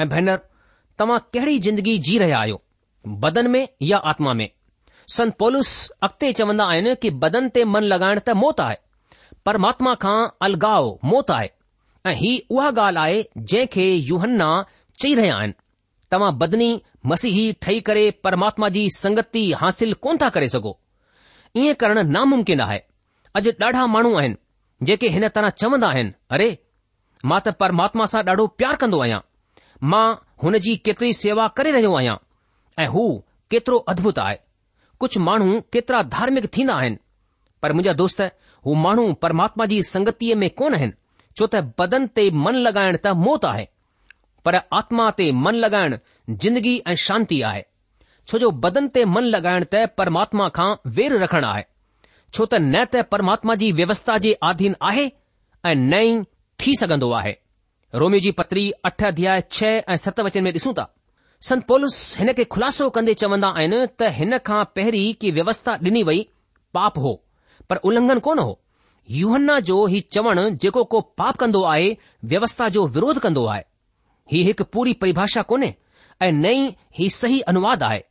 ऐं 0.00 0.08
भेनर 0.08 0.36
तव्हां 0.98 1.18
कहिड़ी 1.34 1.58
ज़िंदगी 1.66 1.96
जी 2.08 2.18
रहिया 2.24 2.38
आहियो 2.38 2.60
बदन 3.24 3.50
में 3.54 3.66
या 3.92 3.98
आत्मा 4.12 4.32
में 4.40 4.48
संत 5.16 5.36
पोलिस 5.42 5.68
अॻिते 6.08 6.32
चवंदा 6.40 6.64
आहिनि 6.74 6.94
कि 7.04 7.10
बदन 7.24 7.48
ते 7.56 7.64
मन 7.76 7.84
लॻाइण 7.94 8.18
त 8.28 8.36
मौत 8.42 8.60
आहे 8.66 8.76
परमात्मा 9.46 9.94
खां 10.04 10.18
अलगाउ 10.48 10.94
मौत 11.12 11.30
आहे 11.38 11.48
ऐं 12.10 12.14
ही 12.22 12.32
उहा 12.56 12.68
ॻाल्हि 12.78 13.02
आहे 13.04 13.22
जंहिंखे 13.38 13.90
यूहन्ना 14.10 14.50
चई 15.00 15.14
रहिया 15.22 15.36
आहिनि 15.36 15.52
तव्हां 16.12 16.32
बदनी 16.44 16.68
मसीही 17.14 17.52
ठही 17.64 17.80
करे 17.90 18.10
परमात्मा 18.28 18.68
जी 18.78 18.88
संगति 18.98 19.50
हासिल 19.62 19.92
कोन 20.06 20.18
था 20.22 20.28
करे 20.36 20.48
सघो 20.56 20.78
ईअ 21.62 21.72
करणु 21.80 22.02
नामुमकिन 22.16 22.60
आहे 22.60 22.78
अॼु 23.38 23.50
ॾाढा 23.60 23.84
माण्हू 23.94 24.14
आहिनि 24.18 24.34
जेके 24.88 25.08
हिन 25.14 25.26
तरह 25.36 25.48
चवंदा 25.60 25.88
आहिनि 25.90 26.10
अरे 26.34 26.48
मां 27.30 27.38
त 27.46 27.54
परमात्मा 27.62 28.04
सां 28.12 28.22
ॾाढो 28.30 28.46
प्यारु 28.58 28.76
कन्दो 28.82 28.98
आहियां 29.04 29.20
मां 29.92 30.58
जी 30.66 30.74
केतिरी 30.86 31.12
सेवा 31.22 31.46
करे 31.58 31.70
रहियो 31.76 31.94
आहियां 32.00 32.16
ऐं 32.82 32.86
हू 32.94 33.04
केतिरो 33.52 33.78
अद्भुत 33.92 34.18
आहे 34.24 34.36
कुझु 35.00 35.20
माण्हू 35.28 35.60
केतिरा 35.72 36.02
धार्मिक 36.16 36.52
थींदा 36.54 36.74
आहिनि 36.82 36.96
पर 37.62 37.72
मुंहिंजा 37.72 37.92
दोस्त 38.02 38.20
हू 38.66 38.74
माण्हू 38.84 39.12
परमात्मा 39.24 39.64
जी 39.72 39.82
संगतीअ 39.94 40.36
में 40.44 40.48
कोन 40.60 40.74
आहिनि 40.78 40.92
छो 41.38 41.46
त 41.54 41.62
बदन 41.80 42.06
ते 42.18 42.30
मन 42.44 42.56
लॻाइण 42.68 42.96
त 43.06 43.14
मौत 43.26 43.44
आहे 43.54 43.66
पर 44.44 44.58
आत्मा 44.82 45.10
ते 45.20 45.30
मन 45.46 45.54
लॻाइण 45.64 45.96
ज़िंदगी 46.42 46.80
ऐं 46.92 46.96
शांती 47.06 47.40
आहे 47.50 47.62
छो 48.30 48.38
जो 48.38 48.48
बदन 48.64 48.86
ते 48.94 49.04
मन 49.10 49.24
लॻाइण 49.34 49.64
त 49.72 49.82
परमात्मा 49.98 50.48
खां 50.56 50.68
वेर 50.96 51.12
रखणु 51.22 51.46
आहे 51.50 51.62
छो 52.32 52.44
त 52.46 52.54
न 52.62 52.80
त 52.94 53.02
परमात्मा 53.12 53.54
जी 53.62 53.70
व्यवस्था 53.78 54.16
जे 54.24 54.32
आधीन 54.48 54.74
आहे 54.88 55.04
ऐं 55.70 55.74
न 55.74 56.00
ई 56.08 56.22
थी 56.64 56.74
सघंदो 56.80 57.10
आहे 57.20 57.32
रोमी 58.02 58.20
जी 58.26 58.30
पत्री 58.40 58.64
अठ 58.88 59.04
अध्याय 59.10 59.40
छह 59.58 59.92
ऐं 59.92 59.96
सत 60.02 60.20
वचन 60.26 60.42
में 60.44 60.50
ॾिसूं 60.52 60.72
था 60.80 60.84
संत 61.48 61.64
पोलिस 61.70 61.96
हिन 62.18 62.32
खे 62.40 62.44
खुलासो 62.56 62.88
कंदे 62.98 63.14
चवंदा 63.22 63.50
आहिनि 63.60 63.78
त 64.00 64.10
हिन 64.18 64.38
खां 64.50 64.60
पहिरीं 64.78 65.06
की 65.22 65.30
व्यवस्था 65.38 65.76
ॾिनी 65.88 66.02
वई 66.10 66.20
पाप 66.78 66.98
हो 67.06 67.14
पर 67.70 67.80
उल्लंघन 67.90 68.18
कोन 68.28 68.38
हो 68.46 68.52
युहन्ना 69.22 69.58
जो 69.70 69.78
ही 69.94 70.00
चवण 70.18 70.42
जेको 70.66 70.84
को 70.96 71.00
पाप 71.22 71.36
कंदो 71.44 71.62
आहे 71.76 71.88
व्यवस्था 72.34 72.68
जो 72.76 72.86
विरोध 72.98 73.18
कंदो 73.26 73.46
आहे 73.54 73.64
ही 74.34 74.42
हिकु 74.50 74.64
पूरी 74.76 74.92
परिभाषा 75.04 75.42
कोन्हे 75.54 75.74
ऐं 76.28 76.32
नई 76.44 76.68
ही 77.00 77.08
सही 77.18 77.40
अनुवाद 77.54 77.82
आहे 77.90 78.02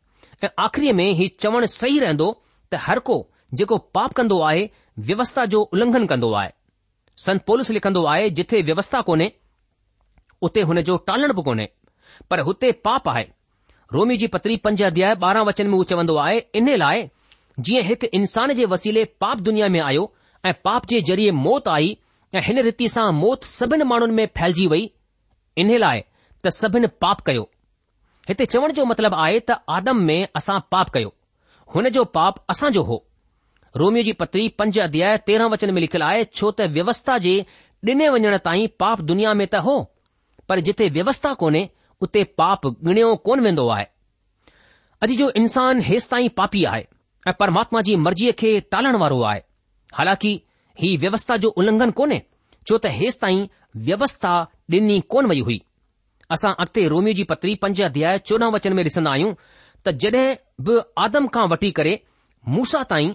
અખરીમે 0.65 1.05
હી 1.17 1.29
ચવન 1.43 1.65
સહી 1.75 1.99
રહેંદો 1.99 2.27
તે 2.71 2.77
હરકો 2.87 3.17
જેકો 3.59 3.79
પાપ 3.95 4.13
કંદો 4.19 4.37
આયે 4.47 4.69
વ્યવસ્થા 5.07 5.45
જો 5.53 5.59
ઉલંઘન 5.73 6.05
કંદો 6.11 6.29
આયે 6.37 6.53
સંત 7.23 7.41
પોલીસ 7.47 7.69
લખંદો 7.75 8.05
આયે 8.09 8.29
જથે 8.37 8.61
વ્યવસ્થા 8.67 9.01
કોને 9.09 9.25
ઉતે 10.45 10.61
હોને 10.69 10.83
જો 10.87 10.97
ટાળણ 11.01 11.37
બગોને 11.39 11.65
પર 12.29 12.39
હોતે 12.49 12.67
પાપ 12.85 13.05
આયે 13.11 13.29
રોમીજી 13.95 14.29
પતરી 14.33 14.59
5 14.69 14.85
અધ્યાય 14.89 15.15
12 15.25 15.47
वचन 15.49 15.67
મે 15.73 15.77
ઉચવંદો 15.83 16.13
આયે 16.23 16.39
ઇને 16.59 16.77
લાય 16.83 17.05
જી 17.65 17.81
એક 17.95 18.01
ઇન્સાન 18.19 18.53
જે 18.59 18.69
વસીલે 18.71 19.01
પાપ 19.21 19.37
દુનિયા 19.45 19.73
મે 19.75 19.79
આયો 19.83 20.05
એ 20.49 20.53
પાપ 20.65 20.83
જે 20.89 21.01
જરીય 21.07 21.33
મોત 21.45 21.65
આઈ 21.75 21.93
હન 22.45 22.57
રીતિ 22.67 22.87
સા 22.95 23.07
મોત 23.23 23.41
સબન 23.57 23.81
માણન 23.91 24.13
મે 24.17 24.25
ફેલજી 24.37 24.69
વઈ 24.73 24.87
ઇને 25.61 25.77
લાય 25.83 26.03
તે 26.41 26.49
સબન 26.61 26.85
પાપ 27.03 27.19
કયો 27.27 27.45
हिते 28.27 28.45
चवण 28.45 28.71
जो 28.77 28.83
मतिलबु 28.87 29.15
आहे 29.25 29.39
त 29.49 29.55
आदम 29.75 29.97
में 30.07 30.19
असां 30.39 30.59
पाप 30.73 30.89
कयो 30.95 31.09
हुन 31.75 31.87
जो 31.97 32.03
पाप 32.17 32.39
असांजो 32.53 32.81
हो 32.89 32.97
रोमियो 33.81 34.03
जी 34.07 34.11
पत्री 34.21 34.47
पंज 34.61 34.79
अध्याय 34.85 35.17
तेरहां 35.29 35.51
वचन 35.53 35.71
में 35.73 35.79
लिखियलु 35.83 36.05
आहे 36.07 36.23
छो 36.39 36.49
त 36.61 36.67
व्यवस्था 36.77 37.17
जे 37.25 37.33
डि॒ने 37.89 38.09
वञण 38.15 38.37
ताईं 38.47 38.67
पाप 38.83 39.01
दुनिया 39.11 39.33
में 39.41 39.45
त 39.53 39.61
हो 39.67 39.75
पर 40.49 40.59
जिथे 40.69 40.89
व्यवस्था 40.97 41.33
कोन्हे 41.43 41.63
उते 42.07 42.23
पाप 42.41 42.67
गिणियो 42.89 43.15
कोन 43.29 43.39
वेंदो 43.47 43.67
आहे 43.75 43.85
अॼु 45.05 45.15
जो 45.21 45.29
इन्सानु 45.43 45.87
हेसिताई 45.91 46.27
पापी 46.41 46.63
आहे 46.73 46.83
ऐं 47.27 47.33
परमात्मा 47.41 47.81
जी 47.89 47.95
मर्ज़ीअ 48.07 48.33
खे 48.41 48.51
टालण 48.75 48.95
वारो 49.05 49.21
आहे 49.31 49.41
हालांकी 50.01 50.33
ही 50.83 50.95
व्यवस्था 51.05 51.37
जो 51.45 51.53
उल्लंघन 51.63 51.91
कोन्हे 52.01 52.19
छो 52.65 52.77
त 52.87 52.93
हेसिताईं 52.99 53.41
व्यवस्था 53.91 54.33
कोन 55.15 55.25
वई 55.33 55.39
हुई 55.51 55.59
असां 56.35 56.51
अॻिते 56.61 56.81
रोमी 56.93 57.13
जी 57.17 57.23
पत्री 57.29 57.53
पंज 57.63 57.81
अध्याय 57.81 58.17
चोॾहं 58.29 58.51
वचन 58.53 58.73
में 58.77 58.83
ॾिसंदा 58.83 59.11
आहियूं 59.11 59.33
त 59.85 59.89
जॾहिं 60.03 60.33
बि 60.69 60.77
आदम 61.03 61.27
खां 61.35 61.45
वठी 61.53 61.69
करे 61.79 61.93
मूसा 62.55 62.81
ताईं 62.91 63.13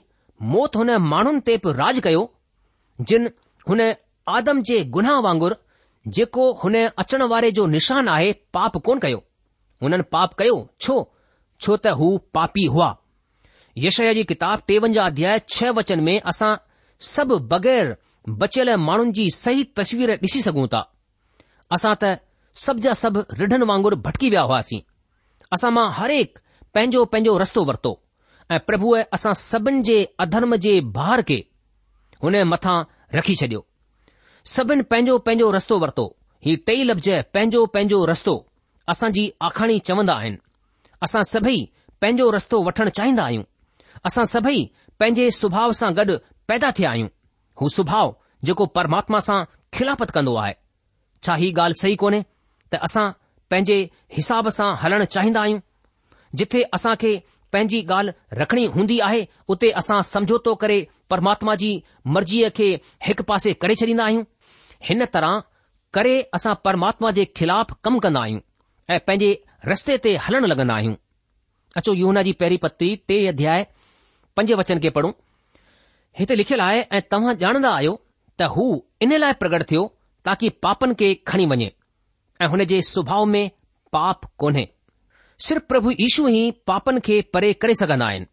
मौत 0.52 0.76
हुन 0.76 0.94
माण्हुनि 1.12 1.40
ते 1.46 1.56
बि 1.64 1.72
राज 1.80 2.00
कयो 2.06 2.22
जिन 3.12 3.28
हुन 3.68 3.80
आदम 4.38 4.62
जे 4.70 4.82
गुनाह 4.96 5.28
जेको 6.18 6.46
हुन 6.62 6.74
अचण 7.02 7.22
वारे 7.32 7.50
जो 7.58 7.66
निशान 7.74 8.08
आहे 8.14 8.32
पाप 8.58 8.76
कोन 8.86 8.98
कयो 9.04 9.18
हुननि 9.82 10.02
पाप 10.16 10.34
कयो 10.40 10.56
छो 10.86 10.96
छो 11.66 11.76
त 11.82 11.94
हू 12.00 12.08
पापी 12.38 12.64
हुआ 12.76 12.88
जी 13.84 14.24
किताब 14.32 14.62
टेवंजाह 14.70 15.06
अध्याय 15.12 15.40
छह 15.56 15.70
वचन 15.80 16.00
में 16.08 16.14
असां 16.32 16.52
सभु 17.12 17.38
बगै़र 17.54 17.94
बचियल 18.42 18.74
माण्हुनि 18.88 19.12
जी 19.20 19.30
सही 19.36 19.64
तस्वीर 19.78 20.10
ॾिसी 20.26 20.42
सघूं 20.48 20.66
था 20.74 20.82
असां 21.78 21.94
त 22.02 22.18
सभ 22.60 22.78
जा 22.84 22.92
सभ 22.92 23.24
रिढ़नि 23.32 23.64
वांगुरु 23.66 23.96
भटकी 24.06 24.28
विया 24.30 24.40
हुआसीं 24.48 24.80
असां 25.54 25.70
मां 25.72 25.84
हरेक 25.98 26.38
पंहिंजो 26.74 27.04
पंहिंजो 27.12 27.36
रस्तो 27.38 27.64
वरितो 27.68 27.92
ऐं 28.52 28.58
प्रभुअ 28.66 28.98
असां 29.18 29.32
सभिनि 29.42 29.82
जे 29.88 29.96
अधर्म 30.24 30.56
जे 30.66 30.74
भार 30.98 31.22
खे 31.30 31.38
हुन 32.24 32.36
मथां 32.52 32.74
रखी 33.18 33.34
छॾियो 33.42 33.64
सभिनि 34.54 34.82
पंहिंजो 34.92 35.16
पंहिंजो 35.28 35.50
रस्तो 35.56 35.78
वरितो 35.84 36.06
ही 36.46 36.56
टई 36.66 36.82
लफ़्ज़ 36.90 37.10
पंहिंजो 37.34 37.64
पंहिंजो 37.76 38.04
रस्तो 38.12 38.34
असांजी 38.94 39.30
आखाणी 39.48 39.78
चवंदा 39.88 40.14
आहिनि 40.20 40.36
असां 41.08 41.22
सभई 41.32 41.60
पंहिंजो 42.00 42.30
रस्तो 42.36 42.62
वठणु 42.68 42.90
चाहींदा 43.00 43.22
आहियूं 43.24 43.44
असां 44.10 44.24
सभई 44.34 44.60
पंहिंजे 45.00 45.30
सुभाउ 45.40 45.72
सां 45.82 45.90
गॾु 46.00 46.16
पैदा 46.48 46.70
थिया 46.78 46.90
आहियूं 46.90 47.08
हू 47.60 47.68
सुभाउ 47.78 48.12
जेको 48.48 48.66
परमात्मा 48.78 49.18
सां 49.28 49.38
खिलापत 49.78 50.10
कंदो 50.18 50.34
आहे 50.44 50.54
छा 51.26 51.34
ही 51.44 51.52
ॻाल्हि 51.58 51.80
सही 51.84 51.96
कोन्हे 52.04 52.20
त 52.72 52.78
असां 52.88 53.06
पंहिंजे 53.52 53.78
हिसाब 54.16 54.44
सां 54.58 54.70
हलणु 54.82 55.06
चाहींदा 55.14 55.40
आहियूं 55.46 55.60
जिथे 56.40 56.60
असां 56.78 56.94
खे 57.04 57.12
पंहिंजी 57.52 57.80
ॻाल्हि 57.94 58.12
रखणी 58.40 58.64
हूंदी 58.74 58.98
आहे 59.08 59.22
उते 59.54 59.68
असां 59.80 60.00
समझोतो 60.12 60.54
करे 60.62 60.78
परमात्मा 61.10 61.54
जी 61.62 61.70
मर्ज़ीअ 62.16 62.48
खे 62.58 62.68
हिकु 63.08 63.22
पासे 63.30 63.52
करे 63.64 63.74
छॾींदा 63.80 64.04
आहियूं 64.08 64.24
हिन 64.88 65.04
तरह 65.16 65.34
करे 65.96 66.14
असां 66.38 66.54
परमात्मा 66.68 67.10
जे 67.18 67.24
ख़िलाफ़ 67.40 67.74
कमु 67.84 67.98
कंदा 68.06 68.22
आहियूं 68.26 68.40
ऐं 68.94 68.98
पंहिंजे 69.08 69.30
रस्ते 69.72 69.96
ते 70.04 70.14
हलणु 70.26 70.46
लॻंदा 70.52 70.74
आहियूं 70.80 70.94
अचो 71.80 71.92
इहो 71.98 72.06
हुन 72.12 72.22
जी 72.28 72.32
पहिरीं 72.40 72.58
पत्ती 72.64 72.88
टे 73.08 73.18
अध्याय 73.34 73.66
पंज 74.36 74.52
वचन 74.62 74.82
खे 74.86 74.90
पढ़ूं 74.96 75.12
हिते 76.20 76.38
लिखियलु 76.40 76.64
आहे 76.70 76.80
ऐं 76.96 77.02
तव्हां 77.12 77.34
ॼाणंदा 77.44 77.74
आहियो 77.76 77.94
त 78.40 78.48
हू 78.56 78.64
इन 79.06 79.14
लाइ 79.24 79.38
प्रगट 79.44 79.62
थियो 79.70 79.84
ताकी 80.28 80.48
पापनि 80.66 80.94
खे 81.02 81.08
खणी 81.32 81.44
वञे 81.52 81.70
ऐं 82.42 82.46
हुन 82.52 82.64
जे 82.70 82.80
स्वाउ 82.82 83.24
में 83.32 83.50
पाप 83.92 84.24
कोन्हे 84.42 84.68
सिर्फ़ 85.46 85.62
प्रभु 85.72 85.90
ईशू 86.04 86.26
ई 86.38 86.42
पापनि 86.70 87.00
खे 87.08 87.20
परे 87.34 87.52
करे 87.62 87.74
सघन्दा 87.80 88.06
आहिनि 88.06 88.26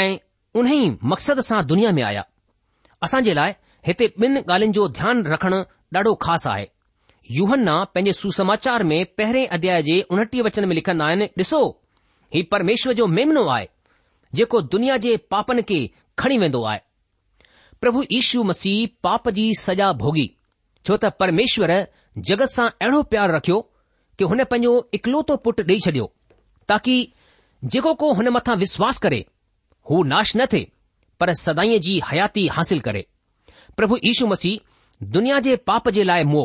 ऐं 0.00 0.16
उन 0.60 0.72
ई 0.72 0.88
मक़्सद 1.12 1.40
सां 1.48 1.60
दुनिया 1.72 1.92
में 1.98 2.02
आया 2.08 2.24
असांजे 3.06 3.34
लाइ 3.40 3.52
हिते 3.86 4.06
ॿिन 4.24 4.36
ॻाल्हियुनि 4.38 4.72
जो 4.78 4.86
ध्यानु 4.98 5.30
रखण 5.32 5.54
ॾाढो 5.96 6.14
ख़ासि 6.26 6.48
आहे 6.52 6.66
यूहना 7.38 7.74
पंहिंजे 7.94 8.12
सुसमाचार 8.20 8.82
में 8.90 8.96
पहिरें 9.18 9.46
अध्याय 9.56 9.82
जे 9.88 10.00
उणटीह 10.14 10.42
वचन 10.50 10.64
में 10.68 10.74
लिखन्दा 10.80 11.06
आहिनि 11.12 11.26
ॾिसो 11.38 11.60
ही 12.34 12.42
परमेश्वर 12.54 12.92
जो 13.00 13.06
मेमिनो 13.16 13.46
आहे 13.56 13.68
जेको 14.40 14.60
दुनिया 14.74 14.96
जे 15.06 15.16
पापनि 15.34 15.62
खे 15.72 15.80
खणी 16.22 16.38
वेंदो 16.44 16.62
आहे 16.70 16.80
प्रभु 17.80 18.04
ईशू 18.20 18.42
मसीह 18.52 18.86
पाप 19.06 19.28
जी 19.40 19.46
सॼा 19.66 19.92
भोगी 20.04 20.26
छो 20.86 20.96
त 21.04 21.12
परमेश्वर 21.24 21.78
जगत 22.18 22.50
सां 22.50 22.66
अहिड़ो 22.80 23.02
प्यार 23.12 23.34
रखियो 23.34 23.60
कि 24.18 24.24
हुन 24.30 24.44
पंहिंजो 24.50 24.88
इकलोतो 24.94 25.36
पुट 25.44 25.60
ॾेई 25.60 25.78
छॾियो 25.86 26.10
ताकी 26.68 26.98
जेको 27.74 27.94
को 28.02 28.12
हुन 28.14 28.28
मथां 28.36 28.56
विश्वास 28.58 28.98
करे 29.06 29.24
हू 29.90 30.02
नाश 30.12 30.36
न 30.36 30.46
थिए 30.52 30.70
पर 31.20 31.32
सदाईअ 31.40 31.78
जी 31.86 32.00
हयाती 32.10 32.46
हासिल 32.58 32.80
करे 32.88 33.06
प्रभु 33.76 33.96
यीशू 34.04 34.26
मसीह 34.34 35.04
दुनिया 35.16 35.38
जे 35.46 35.56
पाप 35.70 35.88
जे 35.96 36.02
लाइ 36.10 36.24
मो 36.34 36.44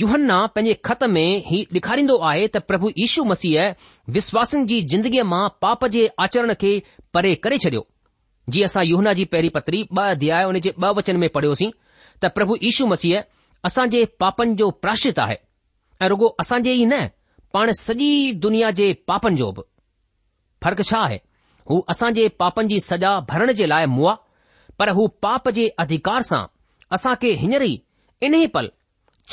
युहन्ना 0.00 0.34
पंहिंजे 0.56 0.74
ख़त 0.84 1.02
में 1.14 1.26
ही 1.46 1.62
ॾेखारींदो 1.76 2.16
आहे 2.28 2.46
त 2.56 2.64
प्रभु 2.68 2.90
यीशू 2.98 3.24
मसीह 3.30 3.74
विश्वासनि 4.18 4.64
जी 4.72 4.80
ज़िंदगीअ 4.92 5.24
मां 5.34 5.48
पाप 5.62 5.84
जे 5.96 6.06
आचरण 6.26 6.54
खे 6.64 6.70
परे 7.14 7.34
करे 7.46 7.58
छॾियो 7.66 7.86
जीअं 8.54 8.64
असां 8.68 8.84
युहना 8.86 9.12
जी 9.20 9.24
पहिरीं 9.34 9.50
पत्री 9.58 9.84
ॿ 9.98 10.10
अध्याय 10.16 10.44
हुन 10.44 10.58
जे 10.60 10.70
ॿ 10.78 10.94
वचन 11.00 11.16
में 11.24 11.28
पढ़ियोसीं 11.38 11.70
त 12.24 12.32
प्रभु 12.38 12.56
यीशू 12.62 12.86
मसीह 12.96 13.22
जे 13.68 14.04
पापनि 14.20 14.54
जो 14.54 14.70
प्राशित 14.82 15.18
आहे 15.18 15.36
ऐं 16.02 16.08
रुगो 16.08 16.34
जे 16.64 16.72
ई 16.72 16.84
न 16.86 17.00
पाण 17.54 17.70
सॼी 17.80 18.10
दुनिया 18.44 18.70
जे 18.80 18.92
पापनि 19.08 19.36
जो 19.36 19.50
बि 19.58 19.62
फ़र्क़ु 20.64 20.82
छा 20.84 20.98
आहे 21.02 21.20
हू 21.70 21.78
असांजे 21.90 22.28
पापनि 22.40 22.68
जी 22.68 22.80
सजा 22.80 23.18
भरण 23.30 23.52
जे 23.58 23.66
लाइ 23.66 23.86
मोहा 23.92 24.14
पर 24.78 24.88
हू 24.96 25.06
पाप 25.22 25.48
जे 25.58 25.66
अधिकार 25.84 26.22
सां 26.30 26.42
असां 26.96 27.14
खे 27.22 27.30
हींअर 27.42 27.62
ई 27.62 27.74
इन्हे 28.22 28.46
पल 28.56 28.68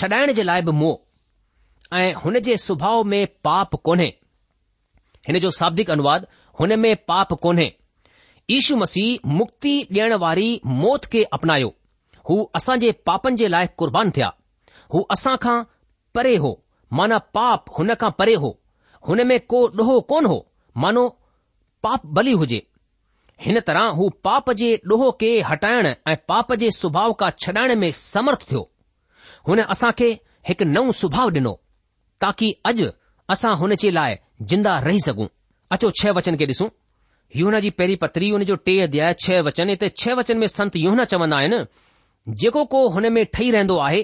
छॾाइण 0.02 0.32
जे 0.34 0.44
लाइ 0.44 0.62
बि 0.67 0.72
मो 0.82 0.91
ऐं 1.94 2.13
हुन 2.24 2.39
जे 2.48 2.58
स्वभाउ 2.58 3.04
में 3.13 3.26
पाप 3.44 3.76
कोन्हे 3.89 4.08
हिन 5.28 5.39
जो 5.46 5.52
शाब्धिक 5.60 5.89
अनुवाद 5.91 6.28
हुन 6.60 6.78
में 6.80 6.96
पाप 7.08 7.34
कोन्हे 7.46 7.72
ईशू 8.58 8.76
मसीह 8.76 9.28
मुक्ति 9.39 9.76
ॾियण 9.91 10.13
वारी 10.26 10.50
मौत 10.84 11.06
खे 11.12 11.24
अपनायो 11.34 11.74
हू 12.30 12.36
असां 12.58 12.76
जे 12.82 12.92
पापनि 13.10 13.36
जे 13.42 13.48
लाइ 13.54 13.68
कुर्बान 13.82 14.10
थिया 14.16 14.30
हू 14.94 15.02
असां 15.16 15.36
खां 15.46 15.56
परे 16.18 16.36
हो 16.44 16.52
माना 17.00 17.18
पाप 17.38 17.66
हुन 17.78 17.94
खां 18.04 18.10
परे 18.22 18.34
हो 18.44 18.58
हुन 19.10 19.24
में 19.32 19.40
को 19.54 19.62
ॾुहो 19.82 20.00
कोन 20.12 20.26
हो 20.32 20.38
मानो 20.84 21.06
पाप 21.86 22.06
बली 22.18 22.32
हुजे 22.42 22.62
हिन 23.46 23.60
तरह 23.68 23.88
हू 24.00 24.10
पाप 24.28 24.52
जे 24.62 24.70
ॾोहो 24.92 25.12
खे 25.22 25.30
हटाइण 25.50 25.88
ऐं 26.08 26.16
पाप 26.32 26.54
जे 26.64 26.70
सुभाउ 26.82 27.14
खां 27.22 27.30
छॾाइण 27.46 27.76
में 27.84 27.92
समर्थ 28.04 28.50
थियो 28.52 28.68
हुन 29.48 29.62
असां 29.76 29.92
खे 30.02 30.10
हिकु 30.50 30.66
नओ 30.76 30.92
सुभाउ 31.02 31.30
डि॒नो 31.38 31.54
ताकी 32.26 32.52
अॼु 32.72 32.90
असां 33.36 33.56
हुन 33.62 33.76
जे 33.86 33.92
लाइ 34.00 34.16
जिंदा 34.52 34.78
रही 34.88 35.00
सघूं 35.08 35.28
अचो 35.76 35.90
छह 36.02 36.12
वचन 36.20 36.36
खे 36.42 36.46
ॾिसूं 36.54 36.70
यूहन 37.40 37.60
जी 37.64 37.70
पहिरीं 37.80 37.98
पत्री 38.04 38.30
हुन 38.30 38.44
जो 38.52 38.56
टे 38.68 38.80
अध्याय 38.86 39.14
छह 39.26 39.40
वचन 39.50 39.70
इते 39.78 39.90
छह 40.04 40.14
वचन 40.20 40.38
में 40.44 40.48
संत 40.54 40.76
यूहन 40.86 41.04
चवंदा 41.14 41.38
आहिनि 41.38 41.60
जेको 42.30 42.64
को 42.72 42.88
हुनमें 42.90 43.26
ठही 43.34 43.50
रहंदो 43.52 43.78
आहे 43.80 44.02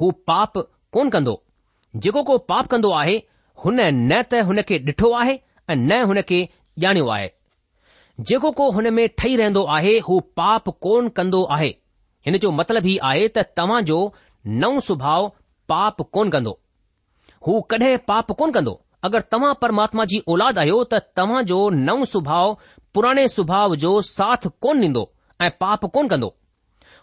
हू 0.00 0.10
पाप 0.26 0.58
कोन 0.92 1.10
कंदो 1.10 1.42
जेको 2.02 2.22
को 2.24 2.36
पाप 2.50 2.66
कंदो 2.70 2.90
आहे 2.98 3.16
हुन 3.64 3.80
न 3.80 4.20
त 4.30 4.42
हुनखे 4.48 4.78
ॾिठो 4.88 5.10
आहे 5.20 5.32
ऐं 5.70 5.76
न 5.76 6.00
हुनखे 6.06 6.48
ॼाणियो 6.82 7.06
आहे 7.16 7.30
जेको 8.28 8.50
को 8.60 8.70
हुनमें 8.76 9.08
ठही 9.18 9.36
रहंदो 9.36 9.62
आहे 9.76 9.98
हू 10.08 10.20
पाप 10.36 10.68
कोन 10.86 11.08
कंदो 11.18 11.42
आहे 11.56 11.74
हिन 12.26 12.38
जो 12.44 12.50
मतिलब 12.60 12.86
ई 12.86 12.96
आहे 13.10 13.26
त 13.28 13.44
तव्हांजो 13.56 13.98
नउ 14.62 14.80
सुभाउ 14.90 15.26
पाप 15.72 16.00
कोन 16.16 16.30
कंदो 16.36 16.58
हू 17.46 17.60
कडहिं 17.72 17.98
पाप 18.10 18.32
कोन 18.42 18.52
कंदो 18.58 18.80
अगरि 19.08 19.28
तव्हां 19.32 19.52
परमात्मा 19.64 20.04
जी 20.12 20.22
औलाद 20.34 20.58
आहियो 20.58 20.82
त 20.92 21.02
तव्हांजो 21.20 21.60
नवं 21.82 22.04
सुभाउ 22.14 22.54
पुराणे 22.94 23.28
सुभाउ 23.38 23.74
जो 23.86 24.00
साथ 24.14 24.48
कोन 24.66 24.82
ॾींदो 24.86 25.08
ऐं 25.42 25.50
पाप 25.64 25.84
कोन 25.98 26.08
कंदो 26.14 26.34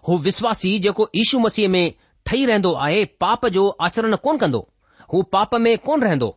हू 0.07 0.17
विश्वासी 0.25 0.71
जेको 0.79 1.05
ईशू 1.19 1.39
मसीह 1.39 1.67
में 1.75 1.83
ठही 2.25 2.45
रहंदो 2.45 2.71
आहे 2.85 3.03
पाप 3.23 3.45
जो 3.55 3.67
आचरण 3.87 4.15
कोन 4.25 4.37
कंदो 4.41 4.59
हू 5.13 5.21
पाप 5.35 5.55
में 5.65 5.77
कोन 5.87 6.01
रहंदो 6.03 6.27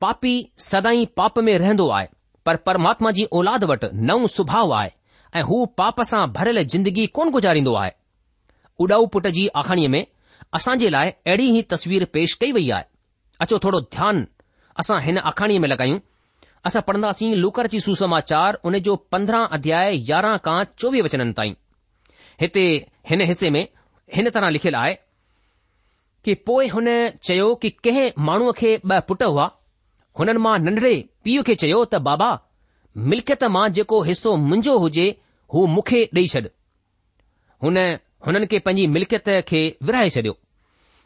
पापी 0.00 0.34
सदाई 0.68 1.04
पाप 1.16 1.38
में 1.46 1.56
रहंदो 1.58 1.88
आहे 1.96 2.06
पर 2.46 2.56
परमात्मा 2.68 3.10
जी 3.16 3.26
ओलाद 3.38 3.64
वटि 3.70 3.88
नओं 4.10 4.26
स्वभाउ 4.34 4.70
आहे 4.80 4.90
ऐं 5.38 5.42
हू 5.48 5.64
पाप 5.80 6.00
सां 6.10 6.20
भरियल 6.36 6.62
ज़िंदगी 6.72 7.06
कोन 7.18 7.30
गुज़ारींदो 7.36 7.74
आहे 7.80 7.90
उडाऊ 8.84 9.06
पुटु 9.16 9.30
जी 9.38 9.46
आखाणीअ 9.62 9.88
में 9.94 10.04
असां 10.58 10.78
जे 10.84 10.88
लाइ 10.96 11.10
अहिड़ी 11.10 11.48
ई 11.58 11.62
तस्वीर 11.74 12.04
पेश 12.16 12.34
कई 12.44 12.52
वई 12.58 12.70
आहे 12.76 12.84
अचो 13.46 13.58
थोरो 13.64 13.80
ध्यानु 13.96 14.24
असां 14.84 15.00
हिन 15.08 15.18
आखाणीअ 15.32 15.60
में 15.64 15.68
लॻायूं 15.68 15.98
असां 16.70 16.82
पढ़ंदासीं 16.88 17.34
लूकर 17.42 17.66
जी 17.74 17.80
सुसमाचार 17.88 18.60
उन 18.70 18.78
जो 18.90 18.96
पंद्रहं 19.16 19.46
अध्याय 19.58 20.00
यारहं 20.10 20.38
खां 20.48 20.58
चोवीह 20.78 21.02
वचननि 21.08 21.32
ताईं 21.40 21.54
हिते 22.40 22.64
हिन 23.08 23.20
हिसे 23.30 23.48
में 23.54 23.66
हिन 24.16 24.28
तरह 24.34 24.48
लिखियलु 24.56 24.78
आहे 24.78 24.94
कि 26.24 26.34
पोइ 26.46 26.68
हुन 26.74 26.86
चयो 27.26 27.54
कि 27.62 27.70
कंहिं 27.84 28.08
माण्हूअ 28.28 28.52
खे 28.60 28.72
ॿ 28.76 29.00
पुट 29.08 29.22
हुआ 29.22 29.44
हुननि 30.18 30.38
मां 30.44 30.58
नंढड़े 30.66 30.92
पीउ 31.24 31.42
खे 31.48 31.54
चयो 31.62 31.78
त 31.94 32.00
बाबा 32.08 32.28
मिल्कियत 33.12 33.44
मां 33.56 33.64
जेको 33.78 34.02
हिसो 34.10 34.36
मुंहिंजो 34.44 34.78
हुजे 34.84 35.06
हू 35.54 35.66
मूंखे 35.74 36.00
ॾेई 36.18 36.28
छॾ 36.34 36.40
हुन 37.66 37.78
हुननि 38.26 38.46
खे 38.54 38.58
पंहिंजी 38.68 38.86
मिल्कियत 38.96 39.28
खे 39.52 39.60
विराए 39.90 40.08
छॾियो 40.16 40.36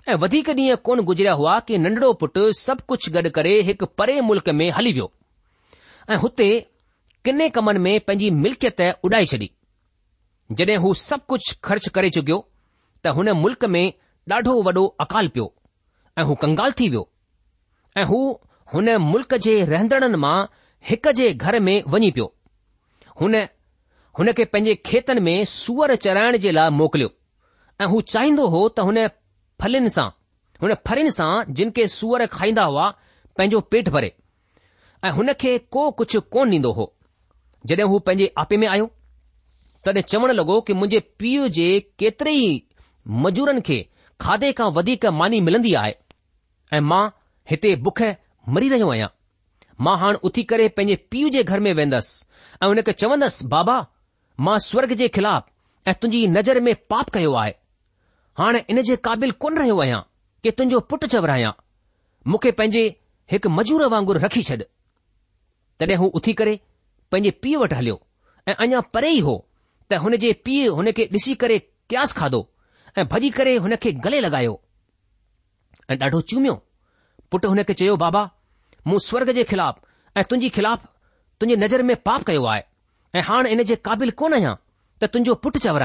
ऐं 0.08 0.16
वधीक 0.24 0.48
ॾींहं 0.56 0.76
कोन 0.90 1.00
गुज़रिया 1.10 1.32
हुआ 1.42 1.58
कि 1.68 1.78
नंढड़ो 1.84 2.12
पुटु 2.22 2.46
सभु 2.62 2.84
कुझु 2.92 3.12
गॾु 3.18 3.30
करे 3.40 3.54
हिकु 3.70 3.86
परे 4.02 4.20
मुल्क़ 4.30 4.50
में 4.60 4.70
हली 4.78 4.92
वियो 4.98 5.10
ऐं 6.10 6.16
हुते 6.26 6.48
किने 7.24 7.48
कमनि 7.58 7.78
में 7.88 7.94
पंहिंजी 8.08 8.30
मिल्कियत 8.46 8.80
उॾाए 9.10 9.24
छॾी 9.34 9.48
जॾहिं 10.58 10.76
हू 10.82 10.92
सभु 11.08 11.24
कुझु 11.32 11.52
ख़र्च 11.68 11.86
करे 11.96 12.10
चुकियो 12.16 12.36
त 13.04 13.12
हुन 13.16 13.30
मुल्क़ 13.42 13.64
में 13.74 13.84
ॾाढो 14.32 14.52
वॾो 14.68 14.84
अकाल 15.04 15.28
पियो 15.36 15.46
ऐं 16.20 16.24
हू 16.28 16.34
कंगाल 16.42 16.72
थी 16.80 16.88
वियो 16.94 17.02
ऐं 18.00 18.04
हू 18.10 18.20
हुन 18.74 18.90
मुल्क 19.06 19.34
जे 19.46 19.54
रहंदड़नि 19.72 20.16
मां 20.24 20.36
हिक 20.90 21.08
जे 21.20 21.32
घर 21.46 21.58
में 21.68 21.74
वञी 21.94 22.10
पियो 22.18 22.26
हुन 23.22 23.36
हुन 24.18 24.32
खे 24.38 24.44
पंहिंजे 24.54 24.74
खेतनि 24.90 25.20
में 25.28 25.36
सूअर 25.56 25.94
चराइण 26.06 26.36
जे 26.46 26.52
लाइ 26.58 26.70
मोकिलियो 26.80 27.10
ऐं 27.80 27.86
हू 27.94 28.00
चाहींदो 28.14 28.46
हो 28.56 28.62
त 28.78 28.86
हुन 28.90 29.02
फलिन 29.62 29.88
सां 29.98 30.08
हुन 30.64 30.74
फरिन 30.90 31.10
सां 31.20 31.30
जिन 31.60 31.70
खे 31.78 31.86
सूअर 32.00 32.26
खाईंदा 32.38 32.64
हुआ 32.72 32.86
पंहिंजो 33.38 33.60
पेट 33.74 33.88
भरे 33.98 34.12
ऐं 35.08 35.14
हुन 35.18 35.32
खे 35.44 35.58
को 35.78 35.90
कुझु 36.02 36.20
कोन 36.36 36.56
ॾींदो 36.58 36.72
हो 36.80 36.88
जॾहिं 37.70 37.90
हू 37.94 37.98
पंहिंजे 38.10 38.32
आपे 38.44 38.56
में 38.64 38.68
आयो 38.76 38.90
तॾहिं 39.86 40.02
चवण 40.08 40.30
लॻो 40.32 40.60
कि 40.66 40.72
मुंहिंजे 40.72 40.98
पीउ 41.20 41.46
जे 41.56 41.66
केतिरे 41.98 42.32
ई 42.42 42.50
मजूरनि 43.24 43.60
खे 43.66 43.76
खाधे 44.24 44.50
खां 44.58 44.68
वधीक 44.76 45.04
मानी 45.20 45.40
मिलंदी 45.48 45.74
आहे 45.80 45.92
ऐं 46.76 46.80
मां 46.90 47.02
हिते 47.50 47.74
बुख 47.86 48.02
मरी 48.56 48.68
रहियो 48.74 48.88
आहियां 48.90 49.08
मां 49.84 49.96
हाणे 50.02 50.18
उथी 50.28 50.42
करे 50.52 50.68
पंहिंजे 50.78 50.96
पीउ 51.12 51.28
जे 51.36 51.42
घर 51.44 51.60
में 51.66 51.72
वेंदसि 51.80 52.62
ऐं 52.62 52.66
हुन 52.66 52.82
खे 52.88 52.92
चवंदसि 53.02 53.46
बाबा 53.56 53.76
मां 54.46 54.58
स्वर्ग 54.70 54.92
जे 55.02 55.08
ख़िलाफ़ 55.18 55.50
ऐं 55.88 55.94
तुंहिंजी 56.02 56.26
नज़र 56.38 56.60
में 56.68 56.74
पाप 56.92 57.10
कयो 57.16 57.34
आहे 57.42 57.54
हाणे 58.38 58.64
इन 58.74 58.82
जे 58.90 58.96
क़ाबिल 59.08 59.30
कोन 59.44 59.58
रहियो 59.58 59.78
आहियां 59.80 60.00
कि 60.44 60.50
तुंहिंजो 60.58 60.80
पुटु 60.92 61.06
चवरायां 61.16 61.52
मूंखे 62.32 62.50
पंहिंजे 62.60 62.84
हिकु 63.32 63.48
मजूर 63.58 63.84
वांगुरु 63.96 64.20
रखी 64.24 64.42
छॾ 64.50 64.56
तॾहिं 65.82 65.96
हू 66.00 66.06
उथी 66.20 66.32
करे 66.40 66.56
पंहिंजे 67.12 67.30
पीउ 67.44 67.62
वटि 67.62 67.76
हलियो 67.82 68.00
ऐं 68.48 68.54
अञा 68.66 68.80
परे 68.96 69.10
ई 69.18 69.20
हो 69.28 69.36
त 69.90 69.94
हुन 70.02 70.16
जे 70.24 70.32
पीउ 70.44 70.74
हुन 70.74 70.90
खे 70.96 71.04
ॾिसी 71.14 71.34
करे 71.40 71.58
क्यास 71.92 72.12
खाधो 72.18 72.40
ऐं 72.98 73.04
भॼी 73.10 73.30
करे 73.38 73.56
हुन 73.64 73.74
खे 73.82 73.92
गले 74.04 74.20
लॻायो 74.24 74.54
ऐं 75.92 75.96
ॾाढो 76.02 76.20
चुमियो 76.32 76.54
पुटु 77.30 77.48
हुन 77.48 77.62
खे 77.68 77.74
चयो 77.80 77.96
बाबा 78.04 78.22
मूं 78.88 78.98
स्वर्ग 79.08 79.30
जे 79.38 79.44
ख़िलाफ़ 79.50 79.76
ऐं 80.18 80.24
तुंहिंजे 80.30 80.48
ख़िलाफ़ 80.56 80.86
तुंहिंजी 81.40 81.60
नज़र 81.64 81.82
में 81.82 81.94
पाप 82.04 82.22
कयो 82.32 82.44
आहे 82.54 82.62
ऐ 83.14 83.20
हाणे 83.28 83.50
इन 83.52 83.62
जे 83.72 83.76
क़ाबिल 83.86 84.10
कोन 84.24 84.34
आहियां 84.40 84.54
त 85.04 85.10
तुंहिंजो 85.12 85.34
पुटु 85.46 85.58
चवर 85.68 85.84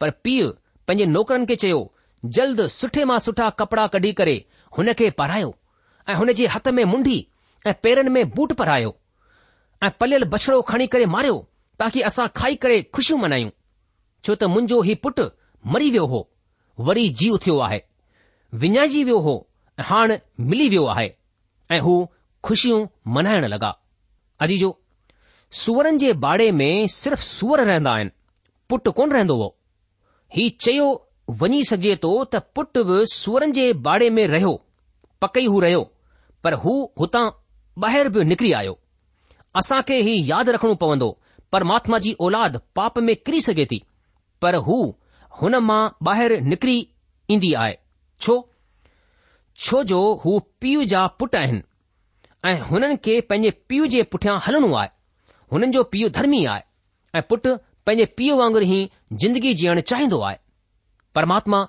पर 0.00 0.10
पीउ 0.24 0.48
पंहिंजे 0.88 1.06
नौकरनि 1.12 1.46
खे 1.52 1.56
चयो 1.64 1.78
जल्द 2.36 2.66
सुठे 2.78 3.04
मां 3.12 3.18
सुठा 3.26 3.48
कपड़ा 3.62 3.86
कढी 3.96 4.12
करे 4.22 4.36
हुन 4.78 4.92
खे 5.02 5.10
पारायो 5.20 5.54
ऐं 6.08 6.14
हुन 6.22 6.32
जे 6.40 6.46
हथ 6.56 6.68
में 6.78 6.84
मुंढी 6.94 7.18
ऐं 7.68 7.74
पेरनि 7.82 8.10
में 8.16 8.24
बूट 8.38 8.52
पारायो 8.62 8.94
ऐं 9.84 9.90
पलियल 10.00 10.24
बछड़ो 10.36 10.60
खणी 10.72 10.86
करे 10.96 11.06
मारियो 11.16 11.36
ताकी 11.78 12.00
असां 12.08 12.26
खाई 12.36 12.54
करे 12.62 12.80
खुशियूं 12.98 13.18
मनायूं 13.20 13.50
छो 14.26 14.34
त 14.42 14.48
मुंहिंजो 14.54 14.80
हीउ 14.88 14.96
पुटु 15.06 15.24
मरी 15.76 15.90
वियो 15.96 16.06
हो 16.12 16.20
वरी 16.88 17.08
जी 17.20 17.30
उथियो 17.38 17.58
आहे 17.66 17.80
विञाइजी 18.64 19.02
वियो 19.08 19.18
हो 19.26 19.34
ऐं 19.80 19.84
हाणे 19.88 20.18
मिली 20.52 20.68
वियो 20.74 20.84
आहे 20.94 21.08
ऐं 21.76 21.80
हू 21.86 21.94
ख़ुशियूं 22.48 22.84
मनाइण 23.16 23.46
लॻा 23.54 23.70
अजी 24.46 24.58
जो 24.62 24.70
सुवरनि 25.62 25.98
जे 26.04 26.12
बाड़े 26.26 26.50
में 26.60 26.70
सिर्फ़ 26.98 27.22
सुअर 27.30 27.64
रहंदा 27.70 27.92
आहिनि 27.98 28.10
पुटु 28.72 28.92
कोन 29.00 29.12
रहंदो 29.16 29.34
हो 29.42 29.48
ही 30.36 30.48
चयो 30.66 30.86
वञी 31.42 31.62
सघे 31.72 31.96
थो 32.04 32.12
त 32.34 32.42
पुटु 32.58 32.84
बि 32.92 32.96
सुअरनि 33.14 33.56
जे 33.58 33.66
बाड़े 33.88 34.10
में 34.20 34.26
रहियो 34.34 34.54
पकई 35.26 35.46
हू 35.54 35.60
रहियो 35.66 35.82
पर 36.46 36.54
हू 36.64 36.72
हुतां 37.02 37.26
ॿाहिरि 37.88 38.08
बि 38.16 38.24
निकिरी 38.32 38.52
आयो 38.62 38.78
असां 39.62 39.80
खे 39.90 40.00
ही 40.08 40.14
यादि 40.30 40.52
रखणो 40.56 40.74
पवंदो 40.82 41.10
परमात्मा 41.54 41.98
जी 42.04 42.12
औलाद 42.26 42.58
पाप 42.76 42.98
में 43.08 43.14
किरी 43.16 43.40
सघे 43.40 43.64
थी 43.72 43.78
पर 44.42 44.54
हू 44.68 44.76
हुन 45.42 45.54
मां 45.66 45.82
ॿाहिरि 46.08 46.38
निकिरी 46.52 46.76
ईंदी 47.30 47.52
आहे 47.64 47.76
छो 48.24 49.82
जो 49.90 50.00
हू 50.24 50.32
पीउ 50.60 50.82
जा 50.92 51.06
पुट 51.20 51.36
आहिनि 51.40 51.62
ऐं 52.50 52.58
हुननि 52.70 52.96
खे 53.04 53.20
पंहिंजे 53.30 53.50
पीउ 53.68 53.86
जे 53.92 54.02
पुठियां 54.14 54.36
हलणो 54.46 54.72
आहे 54.80 54.88
हुननि 55.52 55.66
जो 55.76 55.82
पीउ 55.92 56.08
धर्मी 56.18 56.44
आहे 56.54 57.18
ऐं 57.18 57.22
पुटु 57.28 57.54
पंहिंजे 57.86 58.06
पीउ 58.18 58.36
वांगुरु 58.42 58.66
ई 58.66 58.80
जिंदगी 59.24 59.54
जीअण 59.62 59.80
चाहींदो 59.92 60.20
आहे 60.30 60.36
परमात्मा 61.18 61.62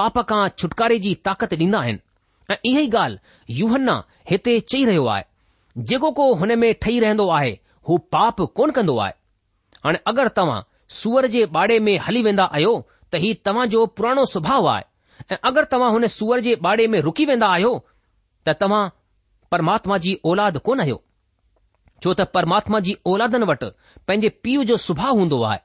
पाप 0.00 0.18
खां 0.32 0.42
छुटकारे 0.58 0.98
जी 1.06 1.14
ताक़त 1.28 1.54
ॾींदा 1.66 1.82
आहिनि 1.84 2.04
ऐं 2.50 2.56
इहा 2.72 2.80
ई 2.80 2.90
ॻाल्हि 3.04 3.60
युवना 3.60 3.98
हिते 4.32 4.58
चई 4.72 4.84
रहियो 4.92 5.06
आहे 5.18 5.22
जेको 5.92 6.10
को 6.22 6.32
हुन 6.42 6.58
में 6.64 6.72
ठही 6.84 6.98
रहंदो 7.08 7.30
आहे 7.42 7.54
हू 7.88 7.96
पाप 8.16 8.40
कोन 8.58 8.70
कंदो 8.76 8.98
आहे 9.06 9.16
हाणे 9.84 9.98
अगरि 10.10 10.28
तव्हां 10.36 10.60
सूअर 11.00 11.26
जे 11.34 11.44
बाड़े 11.56 11.78
में 11.86 11.96
हली 12.06 12.22
वेंदा 12.26 12.44
आहियो 12.56 12.72
त 13.12 13.20
ही 13.24 13.32
तव्हां 13.46 13.66
जो 13.74 13.84
पुराणो 13.98 14.24
सुभाउ 14.34 14.64
आहे 14.74 15.34
ऐं 15.34 15.36
अगरि 15.50 15.66
तव्हां 15.72 15.90
हुन 15.92 16.06
सूअर 16.18 16.40
जे 16.46 16.54
बाड़े 16.66 16.86
में 16.94 17.00
रुकी 17.06 17.26
वेंदा 17.30 17.46
आहियो 17.56 17.72
त 18.48 18.54
तव्हां 18.60 18.82
परमात्मा 19.54 19.98
जी 20.06 20.14
औलाद 20.30 20.58
कोन 20.68 20.80
आहियो 20.84 21.02
छो 22.02 22.14
त 22.20 22.26
परमात्मा 22.38 22.80
जी 22.86 22.96
औलादनि 23.12 23.46
वटि 23.50 23.70
पंहिंजे 24.08 24.28
पीउ 24.46 24.64
जो 24.72 24.76
सुभाउ 24.86 25.16
हूंदो 25.20 25.42
आहे 25.50 25.60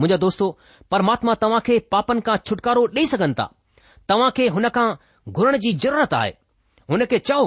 मुंहिंजा 0.00 0.16
दोस्तो 0.24 0.46
परमात्मा 0.94 1.34
तव्हां 1.44 1.60
खे 1.68 1.78
पापनि 1.94 2.20
खां 2.28 2.36
छुटकारो 2.48 2.86
ॾेई 2.98 3.06
सघनि 3.14 3.38
था 3.40 3.46
तव्हां 4.12 4.30
खे 4.36 4.48
हुन 4.58 4.68
खां 4.78 4.88
घुरण 5.38 5.56
जी 5.66 5.72
ज़रूरत 5.84 6.14
आहे 6.22 6.30
हुन 6.94 7.04
खे 7.14 7.18
चओ 7.30 7.40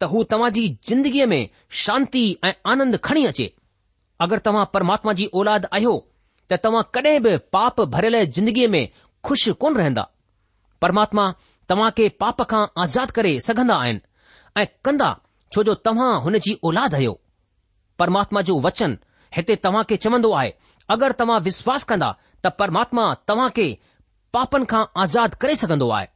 त 0.00 0.10
हू 0.14 0.22
तव्हां 0.34 0.52
जी 0.60 0.66
जिंदगीअ 0.90 1.26
में 1.34 1.42
शांती 1.84 2.24
ऐं 2.48 2.52
आनंद 2.74 2.98
खणी 3.10 3.24
अचे 3.32 3.48
अगरि 4.24 4.40
तव्हां 4.44 4.64
परमात्मा 4.74 5.12
जी 5.18 5.24
औलादु 5.38 5.68
आहियो 5.76 5.94
त 6.50 6.56
तव्हां 6.64 6.82
कडहिं 6.94 7.20
बि 7.22 7.36
पाप 7.54 7.80
भरियल 7.94 8.24
ज़िंदगीअ 8.26 8.68
में 8.74 8.86
खु़शि 9.24 9.50
कोन 9.62 9.76
रहंदा 9.76 10.04
परमात्मा 10.82 11.24
तव्हां 11.68 11.90
खे 11.98 12.08
पाप 12.22 12.40
खां 12.52 12.62
आज़ादु 12.82 13.12
करे 13.18 13.32
सघंदा 13.46 13.76
आहिनि 13.86 14.00
ऐं 14.62 14.66
कंदा 14.84 15.10
छो 15.52 15.62
जो 15.68 15.74
तव्हां 15.88 16.10
हुन 16.26 16.38
जी 16.46 16.56
ओलादु 16.70 16.96
आहियो 16.96 17.12
परमात्मा 17.98 18.40
जो 18.50 18.58
वचन 18.68 18.96
हिते 19.36 19.56
तव्हां 19.68 19.84
खे 19.90 19.96
चवंदो 20.06 20.32
आहे 20.40 20.54
अगरि 20.96 21.18
तव्हां 21.20 21.40
विश्वास 21.48 21.84
कंदा 21.92 22.10
त 22.44 22.52
परमात्मा 22.60 23.04
तव्हां 23.28 23.48
खे 23.60 23.68
पापनि 24.34 24.66
खां 24.72 24.84
आज़ाद 25.02 25.34
करे 25.44 25.56
सघंदो 25.64 25.90
आहे 25.98 26.08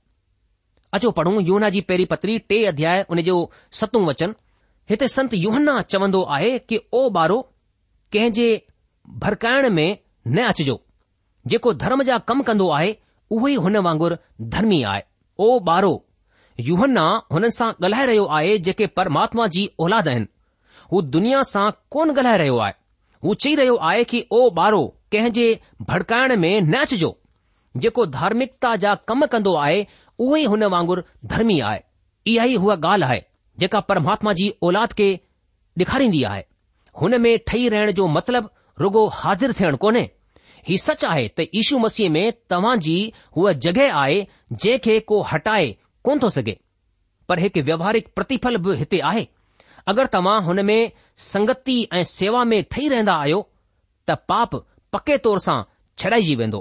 अचो 0.96 1.10
पढ़ूं 1.18 1.40
योहना 1.48 1.68
जी 1.76 1.80
पहिरीं 1.90 2.06
पतरी 2.14 2.38
टे 2.52 2.64
अध्याय 2.72 3.04
हुन 3.10 3.20
जो 3.30 3.36
सतूं 3.80 4.04
वचन 4.06 4.34
हिते 4.90 5.08
संत 5.18 5.34
योहन्न्न्न्न्ना 5.34 5.82
चवंदो 5.92 6.22
आहे 6.36 6.58
की 6.70 6.76
ओ 7.00 7.08
ॿारो 7.20 7.38
कंहिं 8.12 8.32
जे 8.36 8.46
भड़काइण 9.24 9.68
में 9.72 9.98
न 10.28 10.42
अचिजो 10.44 10.80
जेको 11.48 11.72
धर्म 11.82 12.02
जा 12.08 12.16
कम 12.30 12.42
कंदो 12.48 12.68
आहे 12.78 12.96
उहो 13.32 13.48
ई 13.48 13.54
हुन 13.64 13.76
वांगुरु 13.86 14.16
धर्मी 14.54 14.80
आहे 14.92 15.02
ओ 15.44 15.48
ॿारो 15.70 15.92
युवना 16.68 17.04
हुननि 17.32 17.50
सां 17.58 17.68
ॻाल्हाए 17.84 18.06
रहियो 18.10 18.24
आहे 18.38 18.56
जेके 18.68 18.86
परमात्मा 19.00 19.46
जी 19.56 19.62
औलाद 19.86 20.08
आहिनि 20.14 20.26
हू 20.92 21.02
दुनिया 21.18 21.42
सां 21.52 21.70
कोन 21.96 22.12
ॻाल्हाए 22.16 22.38
रहियो 22.44 22.58
आहे 22.66 22.72
हू 23.26 23.34
चई 23.44 23.54
रहियो 23.62 23.76
आहे 23.92 24.04
की 24.12 24.20
ओ 24.32 24.42
ॿारो 24.58 24.82
कंहिं 25.16 25.32
जे 25.38 25.46
भड़काइण 25.92 26.36
में 26.44 26.52
न 26.60 26.74
अचिजो 26.82 27.16
जेको 27.86 28.06
धार्मिकता 28.18 28.74
जा 28.86 28.94
कम 29.12 29.26
कंदो 29.36 29.54
आहे 29.66 29.80
उहो 30.18 30.36
ई 30.36 30.44
हुन 30.54 30.64
वांगुरु 30.76 31.02
धर्मी 31.34 31.60
आहे 31.70 31.80
इहा 32.34 32.44
ई 32.44 32.56
हूअ 32.66 32.76
ॻाल्हि 32.76 33.10
आहे 33.12 33.22
जेका 33.64 33.80
परमात्मा 33.94 34.32
जी 34.42 34.52
औलाद 34.72 34.92
खे 35.02 35.12
ॾेखारींदी 35.80 36.22
आहे 36.34 36.44
हुन 37.00 37.20
में 37.20 37.38
ठही 37.48 37.68
रहण 37.68 37.90
जो 37.98 38.06
मतिलबु 38.16 38.48
रुगो 38.82 39.06
हाज़िर 39.14 39.52
थियण 39.60 39.76
कोन्हे 39.84 40.08
ही 40.68 40.76
सच 40.78 41.04
आहे 41.04 41.26
त 41.38 41.46
ईशू 41.60 41.78
मसीह 41.84 42.10
में 42.16 42.24
तव्हां 42.50 42.76
जी 42.86 42.96
हूअ 43.36 43.52
जॻहि 43.66 43.88
आहे 44.00 44.18
जंहिंखे 44.52 44.98
को 45.12 45.20
हटाए 45.32 45.66
कोन 46.04 46.18
थो 46.22 46.28
सघे 46.36 46.56
पर 47.28 47.38
हिकु 47.44 47.60
व्यवहारिक 47.68 48.12
प्रतिफल 48.18 48.56
बि 48.66 48.76
हिते 48.80 49.00
आहे 49.12 49.26
अगरि 49.92 50.12
तव्हां 50.14 50.36
हुन 50.48 50.64
में 50.70 50.80
संगति 51.32 51.76
ऐं 51.94 52.02
सेवा 52.12 52.44
में 52.52 52.62
ठही 52.74 52.88
रहंदा 52.94 53.14
आहियो 53.24 53.40
त 54.10 54.16
पाप 54.32 54.56
पके 54.96 55.16
तौर 55.26 55.38
सां 55.46 55.58
छॾाइजी 56.04 56.36
वेंदो 56.42 56.60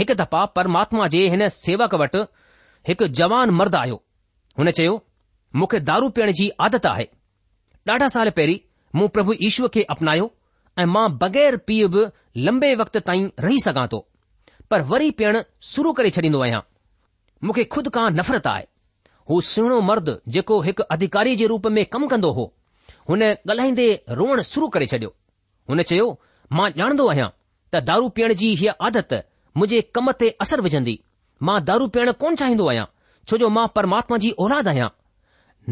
हिकु 0.00 0.14
दफ़ा 0.22 0.44
परमात्मा 0.58 1.06
जे 1.16 1.22
हिन 1.34 1.48
सेवक 1.62 1.94
वटि 2.04 2.24
हिकु 2.90 3.08
जवान 3.20 3.50
मर्द 3.60 3.74
आयो 3.84 4.02
हुन 4.58 4.70
चयो 4.80 4.98
मूंखे 5.62 5.80
दारू 5.92 6.08
पीअण 6.18 6.32
जी 6.40 6.50
आदत 6.68 6.90
आहे 6.94 7.08
ॾाढा 7.90 8.06
साल 8.14 8.30
पहिरीं 8.38 8.58
मूं 8.96 9.08
प्रभु 9.14 9.32
ईश्वर 9.46 9.68
खे 9.74 9.82
अपनायो 9.90 10.30
ऐं 10.78 10.84
मां 10.86 11.08
बगैर 11.18 11.56
पीउ 11.68 11.88
बि 11.94 12.04
लंबे 12.44 12.74
वक़्त 12.80 12.96
ताईं 13.06 13.28
रही 13.40 13.58
सघां 13.60 13.86
थो 13.92 13.98
पर 14.70 14.82
वरी 14.92 15.10
पीअण 15.18 15.40
शुरू 15.70 15.92
करे 15.98 16.10
छॾींदो 16.16 16.40
आहियां 16.42 16.60
मूंखे 17.44 17.64
खुद 17.74 17.88
खां 17.94 18.10
नफ़रत 18.14 18.46
आहे 18.46 18.64
हू 19.30 19.40
सुहिणो 19.48 19.80
मर्द 19.88 20.08
जेको 20.36 20.60
हिकु 20.66 20.82
अधिकारी 20.96 21.34
जे 21.36 21.46
रूप 21.52 21.66
में 21.76 21.84
कमु 21.94 22.06
कंदो 22.08 22.30
हो 22.38 22.52
हुन 23.08 23.22
ॻाल्हाईंदे 23.22 23.88
रोअण 24.18 24.42
शुरू 24.52 24.68
करे 24.76 24.86
छडि॒यो 24.92 25.14
हुन 25.70 25.82
चयो 25.90 26.06
मां 26.58 26.70
ॼाणंदो 26.78 27.08
आहियां 27.14 27.28
त 27.74 27.82
दारू 27.90 28.08
पीअण 28.16 28.32
जी 28.42 28.54
हीअ 28.60 28.72
आदत 28.88 29.12
मुंहिंजे 29.58 29.80
कम 29.98 30.10
ते 30.20 30.28
असरु 30.46 30.62
विझंदी 30.68 30.98
मां 31.48 31.58
दारू 31.70 31.86
पीअण 31.96 32.12
कोन 32.24 32.36
चाहींदो 32.42 32.68
आहियां 32.68 32.84
छो 33.30 33.36
जो 33.44 33.48
मां 33.58 33.66
परमात्मा 33.76 34.16
जी 34.26 34.30
औलाद 34.46 34.68
आहियां 34.72 34.88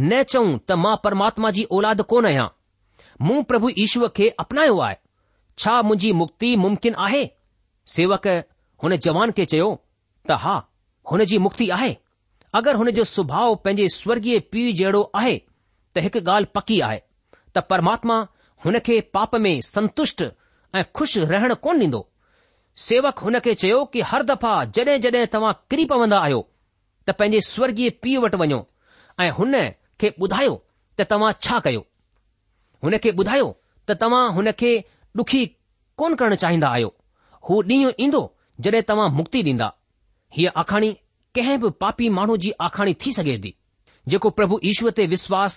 न 0.08 0.22
चऊं 0.34 0.52
त 0.70 0.78
मां 0.86 0.94
परमात्मा 1.04 1.50
जी 1.58 1.64
औलाद 1.80 2.02
कोन 2.12 2.26
आहियां 2.32 2.48
मूं 3.22 3.42
प्रभु 3.50 3.68
ईश्वर 3.78 4.08
खे 4.16 4.28
अपनायो 4.40 4.78
आहे 4.80 4.96
छा 5.58 5.80
मुंहिंजी 5.82 6.12
मुक्ति 6.12 6.54
मुम्किन 6.62 6.94
आहे 7.06 7.28
सेवक 7.94 8.26
हुन 8.82 8.96
जवान 9.06 9.30
खे 9.38 9.44
चयो 9.52 9.68
त 10.28 10.32
हा 10.42 10.56
हुन 11.10 11.24
जी 11.30 11.38
मुक्ति 11.46 11.68
आहे 11.76 11.96
अगरि 12.60 12.76
हुन 12.78 12.90
जो 12.98 13.04
सुभाउ 13.12 13.54
पंहिंजे 13.64 13.88
स्वर्गीय 13.96 14.38
पीउ 14.52 14.72
जहिड़ो 14.80 15.02
आहे 15.20 15.36
त 15.96 16.02
हिकु 16.06 16.18
ॻाल्हि 16.30 16.50
पकी 16.54 16.80
आहे 16.88 17.00
त 17.56 17.62
परमात्मा 17.70 18.16
हुन 18.64 18.78
खे 18.86 19.00
पाप 19.14 19.36
में 19.46 19.52
संतुष्ट 19.66 20.22
ऐं 20.74 20.84
खु़शि 20.94 21.24
रहणु 21.32 21.54
कोन 21.66 21.80
ॾींदो 21.82 22.04
सेवक 22.88 23.18
हुन 23.26 23.38
खे 23.44 23.54
चयो 23.64 23.84
कि 23.92 24.00
हर 24.12 24.22
दफ़ा 24.30 24.54
जड॒ 24.76 24.96
जड॒हिं 25.06 25.26
तव्हां 25.34 25.52
किरी 25.70 25.84
पवन्दा 25.92 26.18
आहियो 26.26 26.40
त 27.08 27.14
पंहिंजे 27.18 27.40
स्वर्गीय 27.50 27.90
पीउ 28.02 28.22
वटि 28.24 28.36
वञो 28.44 28.64
ऐं 29.26 29.30
हुन 29.40 29.60
खे 30.00 30.12
ॿुधायो 30.22 30.60
त 30.98 31.06
तव्हां 31.10 31.32
छा 31.44 31.58
कयो 31.68 31.84
हुन 32.86 32.96
खे 33.04 33.10
ॿुधायो 33.20 33.46
त 33.88 33.94
तव्हां 34.00 34.24
हुन 34.34 34.50
खे 34.58 34.68
ॾुखी 35.20 35.40
कोन 35.98 36.14
करणु 36.18 36.36
चाहींदा 36.42 36.68
आहियो 36.68 36.90
हू 37.48 37.56
ॾींहुं 37.70 37.90
ईंदो 38.04 38.20
जॾहिं 38.64 38.82
तव्हां 38.88 39.06
मुक्ति 39.18 39.40
ॾींदा 39.46 39.68
हीअ 40.36 40.50
आखाणी 40.62 40.90
कंहिं 41.34 41.58
बि 41.62 41.68
पापी 41.82 42.08
माण्हू 42.18 42.36
जी 42.42 42.50
आखाणी 42.66 42.94
थी 43.06 43.12
सघे 43.18 43.36
थी 43.44 43.52
जेको 44.12 44.30
प्रभु 44.38 44.58
ईश्वर 44.70 44.90
ते 44.98 45.06
विश्वास 45.14 45.56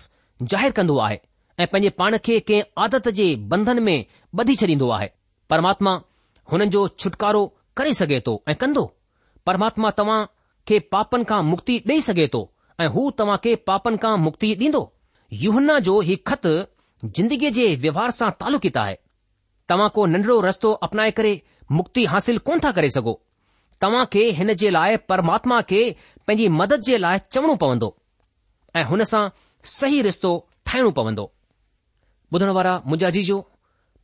ज़ाहिरु 0.53 0.73
कंदो 0.79 0.95
आहे 1.05 1.17
ऐं 1.59 1.67
पंहिंजे 1.73 1.89
पाण 2.01 2.17
खे 2.25 2.39
कंहिं 2.47 2.63
आदत 2.85 3.09
जे 3.19 3.27
बंधन 3.53 3.79
में 3.89 3.95
ॿधी 4.39 4.55
छॾींदो 4.61 4.89
आहे 4.97 5.09
परमात्मा 5.53 5.91
हुननि 6.51 6.67
जो 6.77 6.87
छुटकारो 7.03 7.43
करे 7.77 7.93
सघे 8.01 8.19
थो 8.27 8.33
ऐं 8.49 8.55
कंदो 8.63 8.85
परमात्मा 9.49 9.91
तव्हां 10.01 10.19
खे 10.71 10.79
पापनि 10.95 11.29
खां 11.33 11.41
मुक्ति 11.51 11.77
ॾेई 11.91 12.01
सघे 12.09 12.27
थो 12.37 12.41
ऐं 12.83 12.87
हू 12.97 13.09
तव्हां 13.21 13.37
खे 13.45 13.55
पापनि 13.71 13.97
खां 14.05 14.17
मुक्ति 14.27 14.53
ॾींदो 14.65 14.83
युना 15.45 15.79
जो 15.89 15.99
हीउ 16.09 16.17
ख़त 16.31 16.45
जिंदगीअ 17.05 17.51
जे 17.55 17.65
व्यवहार 17.81 18.11
सां 18.11 18.29
तालुक़ित 18.39 18.77
आहे 18.77 18.95
तव्हां 19.69 19.89
को 19.97 20.05
नंढड़ो 20.05 20.39
रस्तो 20.41 20.71
अपनाए 20.87 21.11
करे 21.19 21.41
मुक्ति 21.71 22.05
हासिल 22.13 22.37
कोन 22.49 22.59
था 22.63 22.71
करे 22.79 22.89
सघो 22.95 23.13
तव्हां 23.81 24.05
खे 24.13 24.23
हिन 24.39 24.53
जे 24.61 24.69
लाइ 24.69 24.97
परमात्मा 25.09 25.61
खे 25.69 25.83
पंहिंजी 26.27 26.47
मदद 26.59 26.81
जे 26.87 26.97
लाइ 26.97 27.19
चवणो 27.31 27.55
पवंदो 27.63 27.95
ऐं 28.77 28.83
हुन 28.89 29.03
सां 29.11 29.27
सही 29.79 30.01
रिश्तो 30.09 30.31
ठाहिणो 30.65 30.91
पवंदो 31.01 31.31
ॿुधण 32.33 32.49
वारा 32.57 32.73
मुंहिंजा 32.85 33.09
जी 33.15 33.21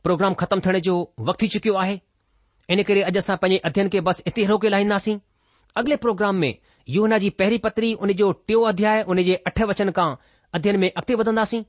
प्रोग्राम 0.04 0.34
ख़तमु 0.40 0.60
थियण 0.66 0.78
जो 0.86 0.94
वक़्तु 1.28 1.44
थी 1.44 1.48
चुकियो 1.52 1.74
आहे 1.82 1.98
इन 2.76 2.82
करे 2.88 3.02
अॼु 3.10 3.18
असां 3.18 3.36
पंहिंजे 3.42 3.60
अध्यन 3.68 3.88
खे 3.92 4.00
बसि 4.08 4.22
हिते 4.26 4.44
रोके 4.50 4.68
लाहींदासीं 4.74 5.14
अॻिले 5.80 5.96
प्रोग्राम 6.06 6.36
में 6.44 6.52
यो 6.96 7.06
जी 7.24 7.30
पहिरीं 7.42 7.58
पतरी 7.66 7.92
उन 8.06 8.12
जो 8.22 8.30
टियों 8.48 8.66
अध्याय 8.72 9.02
उन 9.14 9.22
जे 9.28 9.36
अठ 9.52 9.62
वचन 9.72 9.90
खां 10.00 10.08
अध्ययन 10.56 10.78
में 10.80 10.88
अॻिते 10.90 11.14
वधंदासीं 11.22 11.62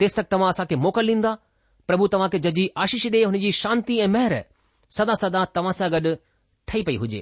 तेसि 0.00 0.14
तक 0.20 0.26
तव्हां 0.32 0.48
असांखे 0.50 0.74
मोकल 0.84 1.08
ॾींदा 1.08 1.34
प्रभु 1.86 2.06
तव्हांखे 2.12 2.38
जजी 2.44 2.66
आशीष 2.82 3.06
ॾे 3.12 3.22
हुनजी 3.24 3.50
शांती 3.52 3.98
ऐं 4.00 4.06
मेहर 4.12 4.34
सदा 4.96 5.12
सदा 5.22 5.44
तव्हां 5.56 5.72
सां 5.78 5.92
गॾु 5.92 6.14
पई 6.86 6.96
हुजे 6.96 7.20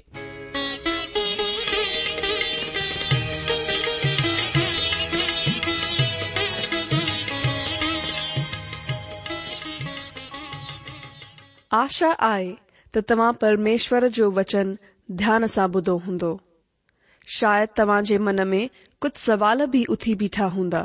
आशा 11.81 12.11
आहे 12.31 12.53
त 12.95 12.99
तव्हां 13.11 13.33
परमेश्वर 13.41 14.07
जो 14.19 14.31
वचन 14.37 14.75
ध्यान 15.23 15.45
सां 15.55 15.67
ॿुधो 15.75 15.97
हूंदो 16.05 16.37
शायदि 17.39 17.79
तव्हां 17.79 18.01
जे 18.13 18.17
मन 18.29 18.41
में 18.53 18.61
कुझु 19.01 19.19
सवाल 19.25 19.65
बि 19.75 19.85
उथी 19.97 20.15
बीठा 20.23 20.47
हूंदा 20.55 20.85